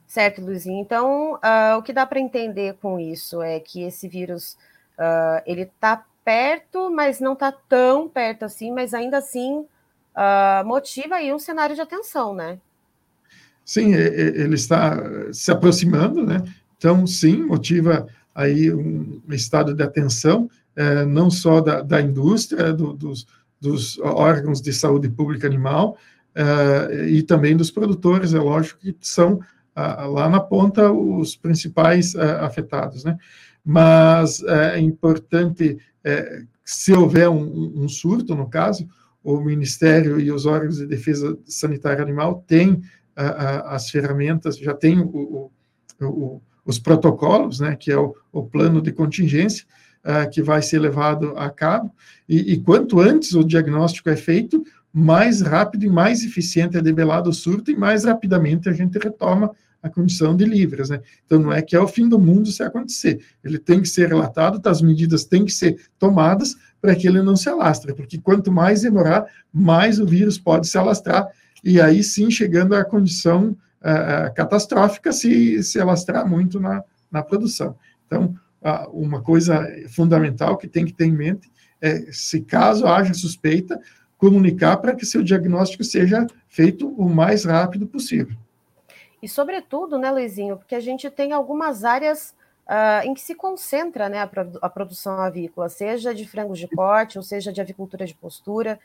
Certo, 0.06 0.42
Luizinho. 0.42 0.80
Então, 0.80 1.34
uh, 1.34 1.78
o 1.78 1.82
que 1.82 1.92
dá 1.92 2.04
para 2.04 2.18
entender 2.18 2.74
com 2.82 2.98
isso 2.98 3.40
é 3.40 3.60
que 3.60 3.82
esse 3.82 4.08
vírus 4.08 4.56
uh, 4.98 5.40
ele 5.46 5.62
está 5.62 6.04
perto, 6.30 6.92
mas 6.92 7.18
não 7.18 7.32
está 7.32 7.50
tão 7.50 8.08
perto 8.08 8.44
assim, 8.44 8.70
mas 8.70 8.94
ainda 8.94 9.18
assim 9.18 9.64
uh, 10.14 10.64
motiva 10.64 11.16
aí 11.16 11.34
um 11.34 11.40
cenário 11.40 11.74
de 11.74 11.80
atenção, 11.80 12.32
né? 12.32 12.60
Sim, 13.64 13.94
ele 13.94 14.54
está 14.54 14.96
se 15.32 15.50
aproximando, 15.50 16.24
né? 16.24 16.40
Então, 16.76 17.04
sim, 17.04 17.42
motiva 17.42 18.06
aí 18.32 18.72
um 18.72 19.20
estado 19.30 19.74
de 19.74 19.82
atenção, 19.82 20.48
eh, 20.74 21.04
não 21.04 21.30
só 21.30 21.60
da, 21.60 21.82
da 21.82 22.00
indústria, 22.00 22.72
do, 22.72 22.92
dos, 22.94 23.26
dos 23.60 23.98
órgãos 23.98 24.60
de 24.60 24.72
saúde 24.72 25.08
pública 25.08 25.46
animal, 25.46 25.98
eh, 26.34 27.08
e 27.10 27.22
também 27.22 27.56
dos 27.56 27.70
produtores, 27.70 28.34
é 28.34 28.38
lógico 28.38 28.80
que 28.80 28.96
são 29.00 29.40
lá 29.76 30.28
na 30.28 30.40
ponta 30.40 30.92
os 30.92 31.37
principais 31.37 32.14
ah, 32.14 32.44
afetados, 32.44 33.04
né? 33.04 33.16
Mas 33.64 34.42
é 34.42 34.78
importante, 34.80 35.78
é, 36.02 36.42
se 36.64 36.92
houver 36.92 37.28
um, 37.28 37.85
um, 37.85 37.88
surto, 37.88 38.35
no 38.35 38.48
caso, 38.48 38.88
o 39.22 39.38
Ministério 39.40 40.18
e 40.18 40.33
os 40.33 40.46
órgãos 40.46 40.76
de 40.76 40.87
defesa 40.87 41.38
sanitária 41.44 42.02
animal 42.02 42.42
têm 42.46 42.83
as 43.14 43.90
ferramentas, 43.90 44.56
já 44.56 44.72
tem 44.72 44.98
o, 44.98 45.50
o, 46.00 46.06
o, 46.06 46.42
os 46.64 46.78
protocolos, 46.78 47.61
né, 47.61 47.76
que 47.76 47.92
é 47.92 47.98
o, 47.98 48.42
plano 48.44 48.80
de 48.80 48.92
contingência, 48.92 49.66
que 50.33 50.40
vai 50.40 50.62
ser 50.62 50.78
levado 50.78 51.35
a 51.37 51.50
cabo, 51.50 51.94
e, 52.26 52.54
e, 52.54 52.61
quanto 52.62 52.98
antes 52.98 53.35
o 53.35 53.44
diagnóstico 53.44 54.09
é 54.09 54.16
feito, 54.16 54.64
mais 54.92 55.40
rápido 55.40 55.85
e 55.85 55.88
mais 55.88 56.24
eficiente 56.24 56.76
é 56.76 56.83
debelado 56.83 57.31
o 57.31 57.33
surto, 57.33 57.70
e 57.70 57.76
mais 57.76 58.05
rapidamente 58.05 58.68
a 58.68 58.72
gente 58.72 58.98
retoma 58.98 59.50
a 59.83 59.88
condição 59.88 60.37
de 60.37 60.44
livres, 60.44 60.90
né? 60.90 61.00
Então 61.24 61.38
não 61.38 61.53
é 61.53 61.62
que 61.62 61.74
é 61.74 61.81
o 61.81 61.88
fim 61.88 62.09
do 62.09 62.18
mundo 62.18 62.50
se 62.50 62.62
acontecer. 62.62 63.20
Ele 63.42 63.59
tem 63.59 63.81
que 63.81 63.88
ser 63.88 64.09
relatado, 64.09 64.61
as 64.68 64.83
medidas 64.83 65.24
têm 65.24 65.44
que 65.44 65.53
ser 65.53 65.88
tomadas 65.98 66.57
para 66.81 66.94
que 66.94 67.07
ele 67.07 67.22
não 67.22 67.37
se 67.37 67.48
alastre, 67.48 67.94
porque 67.94 68.18
quanto 68.18 68.53
mais 68.53 68.83
demorar, 68.83 69.26
mais 69.53 69.98
o 69.98 70.07
vírus 70.07 70.38
pode 70.38 70.66
se 70.68 70.76
alastrar 70.76 71.29
e 71.62 71.81
aí 71.81 72.03
sim 72.03 72.31
chegando 72.31 72.74
à 72.74 72.85
condição 72.85 73.57
uh, 73.81 74.35
catastrófica 74.35 75.12
se 75.12 75.62
se 75.62 75.79
alastrar 75.79 76.29
muito 76.29 76.59
na, 76.59 76.83
na 77.11 77.22
produção. 77.22 77.76
Então 78.07 78.35
uh, 78.62 78.90
uma 78.92 79.22
coisa 79.22 79.66
fundamental 79.88 80.57
que 80.57 80.68
tem 80.68 80.85
que 80.85 80.92
ter 80.92 81.07
em 81.07 81.16
mente 81.16 81.50
é 81.83 82.12
se 82.12 82.42
caso 82.42 82.87
haja 82.87 83.14
suspeita 83.14 83.81
comunicar 84.20 84.76
para 84.76 84.94
que 84.94 85.06
seu 85.06 85.22
diagnóstico 85.22 85.83
seja 85.83 86.26
feito 86.46 86.87
o 86.87 87.09
mais 87.09 87.46
rápido 87.46 87.87
possível. 87.87 88.37
E, 89.22 89.28
sobretudo, 89.28 89.98
né, 89.98 90.11
Luizinho, 90.11 90.59
porque 90.59 90.74
a 90.74 90.80
gente 90.80 91.11
tem 91.11 91.33
algumas 91.33 91.85
áreas 91.85 92.35
uh, 92.66 93.06
em 93.06 93.14
que 93.14 93.20
se 93.22 93.35
concentra 93.35 94.11
né, 94.11 94.18
a, 94.18 94.30
a, 94.61 94.68
produção 94.68 95.18
avícola, 95.20 95.70
seja 95.70 96.14
de 96.14 96.28
frangos 96.28 96.59
de 96.59 96.68
corte, 96.68 97.16
ou 97.16 97.24
seja 97.24 97.50
de 97.50 97.62
avicultura 97.62 98.04
de 98.04 98.14
postura. 98.14 98.78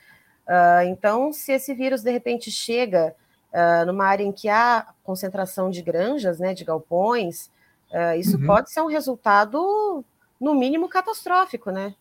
Uh, 0.47 0.87
então, 0.87 1.33
se 1.33 1.51
esse 1.51 1.73
vírus, 1.73 2.01
de 2.01 2.11
repente, 2.11 2.49
chega 2.49 3.13
uh, 3.53 3.85
numa 3.85 4.05
área 4.05 4.23
em 4.23 4.31
que 4.31 4.47
há 4.47 4.87
concentração 5.03 5.69
de 5.69 5.81
granjas, 5.81 6.39
né, 6.39 6.53
de 6.53 6.63
galpões, 6.63 7.53
isso 8.19 8.37
uhum. 8.37 8.45
pode 8.45 8.71
ser 8.71 8.81
um 8.81 8.87
resultado, 8.87 10.03
no 10.41 10.53
mínimo, 10.53 10.89
catastrófico, 10.89 11.71
né? 11.71 11.95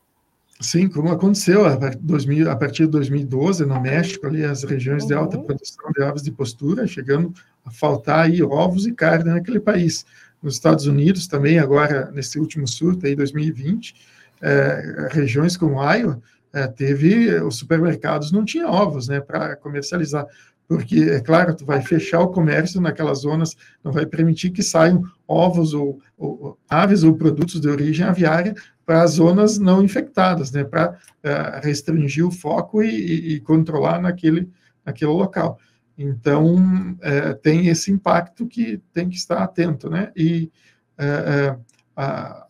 Sim, 0.60 0.88
como 0.88 1.10
aconteceu 1.10 1.66
a 1.66 2.56
partir 2.56 2.84
de 2.84 2.92
2012 2.92 3.66
no 3.66 3.80
México, 3.80 4.26
ali 4.26 4.44
as 4.44 4.62
regiões 4.62 5.02
uhum. 5.02 5.08
de 5.08 5.14
alta 5.14 5.36
uhum. 5.36 5.44
produção 5.44 5.90
de 5.92 6.02
aves 6.02 6.22
de 6.22 6.30
postura, 6.30 6.86
chegando 6.86 7.34
a 7.64 7.70
faltar 7.70 8.26
aí 8.26 8.42
ovos 8.42 8.86
e 8.86 8.92
carne 8.92 9.30
naquele 9.30 9.58
país. 9.58 10.06
Nos 10.42 10.54
Estados 10.54 10.86
Unidos 10.86 11.26
também, 11.26 11.58
agora, 11.58 12.10
nesse 12.12 12.38
último 12.38 12.68
surto 12.68 13.06
aí, 13.06 13.16
2020, 13.16 13.94
é, 14.42 15.08
regiões 15.10 15.56
como 15.56 15.82
Iowa, 15.82 16.20
é, 16.52 16.68
teve, 16.68 17.34
os 17.40 17.56
supermercados 17.56 18.30
não 18.30 18.44
tinham 18.44 18.70
ovos, 18.70 19.08
né, 19.08 19.20
para 19.20 19.56
comercializar, 19.56 20.24
porque, 20.66 21.00
é 21.00 21.20
claro, 21.20 21.54
tu 21.54 21.64
vai 21.64 21.82
fechar 21.82 22.20
o 22.20 22.28
comércio 22.28 22.80
naquelas 22.80 23.20
zonas, 23.20 23.56
não 23.82 23.92
vai 23.92 24.06
permitir 24.06 24.50
que 24.50 24.62
saiam 24.62 25.02
ovos 25.28 25.74
ou, 25.74 26.00
ou 26.16 26.58
aves 26.68 27.02
ou 27.02 27.14
produtos 27.14 27.60
de 27.60 27.68
origem 27.68 28.06
aviária 28.06 28.54
para 28.84 29.02
as 29.02 29.12
zonas 29.12 29.58
não 29.58 29.82
infectadas, 29.82 30.52
né, 30.52 30.64
para 30.64 30.98
é, 31.22 31.60
restringir 31.62 32.26
o 32.26 32.30
foco 32.30 32.82
e, 32.82 33.34
e, 33.34 33.40
controlar 33.40 34.00
naquele, 34.00 34.50
naquele 34.84 35.10
local. 35.10 35.58
Então, 35.96 36.96
é, 37.00 37.34
tem 37.34 37.68
esse 37.68 37.90
impacto 37.90 38.46
que 38.46 38.82
tem 38.92 39.08
que 39.08 39.16
estar 39.16 39.42
atento, 39.42 39.88
né? 39.88 40.10
E 40.16 40.50
é 40.98 41.56
a, 41.96 42.46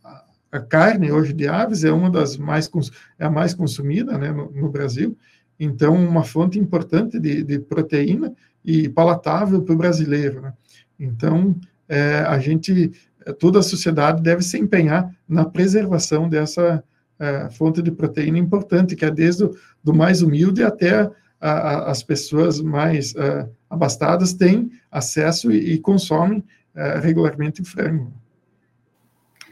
a, 0.52 0.60
carne 0.60 1.10
hoje 1.10 1.32
de 1.32 1.46
aves 1.48 1.84
é 1.84 1.92
uma 1.92 2.10
das 2.10 2.36
mais, 2.36 2.70
é 3.18 3.24
a 3.24 3.30
mais 3.30 3.54
consumida 3.54 4.16
né, 4.18 4.32
no, 4.32 4.50
no 4.50 4.68
Brasil, 4.68 5.16
então, 5.58 5.94
uma 5.94 6.24
fonte 6.24 6.58
importante 6.58 7.18
de, 7.18 7.42
de 7.42 7.58
proteína 7.58 8.32
e 8.64 8.88
palatável 8.88 9.62
para 9.62 9.74
o 9.74 9.78
brasileiro, 9.78 10.40
né? 10.40 10.52
Então, 10.98 11.54
é, 11.88 12.18
a 12.20 12.38
gente, 12.38 12.92
toda 13.38 13.58
a 13.58 13.62
sociedade 13.62 14.22
deve 14.22 14.42
se 14.42 14.58
empenhar 14.58 15.14
na 15.28 15.44
preservação 15.44 16.28
dessa 16.28 16.82
é, 17.18 17.48
fonte 17.50 17.82
de 17.82 17.90
proteína 17.90 18.38
importante, 18.38 18.96
que 18.96 19.04
é 19.04 19.10
desde 19.10 19.44
o 19.44 19.54
do 19.82 19.92
mais 19.92 20.22
humilde 20.22 20.62
até 20.62 21.10
a, 21.40 21.50
a, 21.50 21.90
as 21.90 22.02
pessoas 22.02 22.60
mais 22.60 23.12
uh, 23.12 23.48
abastadas 23.68 24.32
têm 24.32 24.70
acesso 24.90 25.52
e, 25.52 25.74
e 25.74 25.78
consomem 25.78 26.38
uh, 26.74 27.00
regularmente 27.02 27.62
frango. 27.62 28.10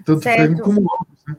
Tanto 0.02 0.22
certo. 0.22 0.38
frango 0.38 0.62
como 0.62 0.86
ovos. 0.86 1.22
Né? 1.28 1.36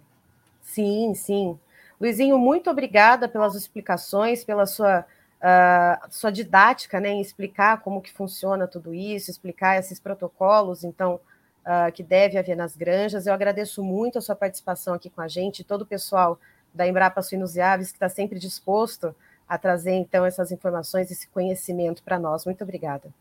Sim, 0.61 1.13
sim. 1.15 1.57
Luizinho, 2.03 2.37
muito 2.37 2.69
obrigada 2.69 3.29
pelas 3.29 3.55
explicações, 3.55 4.43
pela 4.43 4.65
sua, 4.65 5.05
uh, 5.39 6.05
sua 6.09 6.33
didática 6.33 6.99
né, 6.99 7.11
em 7.11 7.21
explicar 7.21 7.79
como 7.81 8.01
que 8.01 8.11
funciona 8.11 8.67
tudo 8.67 8.93
isso, 8.93 9.31
explicar 9.31 9.79
esses 9.79 10.01
protocolos, 10.01 10.83
então, 10.83 11.17
uh, 11.65 11.89
que 11.93 12.03
deve 12.03 12.37
haver 12.37 12.57
nas 12.57 12.75
granjas. 12.75 13.25
Eu 13.25 13.33
agradeço 13.33 13.81
muito 13.81 14.17
a 14.17 14.21
sua 14.21 14.35
participação 14.35 14.93
aqui 14.93 15.09
com 15.09 15.21
a 15.21 15.29
gente, 15.29 15.63
todo 15.63 15.83
o 15.83 15.85
pessoal 15.85 16.37
da 16.73 16.85
Embrapa 16.85 17.21
Suínos 17.21 17.55
e 17.55 17.61
Aves, 17.61 17.87
que 17.87 17.95
está 17.95 18.09
sempre 18.09 18.37
disposto 18.37 19.15
a 19.47 19.57
trazer, 19.57 19.93
então, 19.93 20.25
essas 20.25 20.51
informações, 20.51 21.09
esse 21.09 21.29
conhecimento 21.29 22.03
para 22.03 22.19
nós. 22.19 22.43
Muito 22.43 22.65
obrigada. 22.65 23.13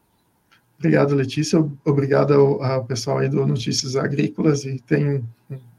Obrigado, 0.77 1.15
Letícia. 1.15 1.65
Obrigado 1.85 2.35
ao, 2.35 2.61
ao 2.61 2.85
pessoal 2.85 3.19
aí 3.19 3.29
do 3.29 3.47
Notícias 3.47 3.95
Agrícolas 3.95 4.65
e 4.65 4.83
um 5.51 5.72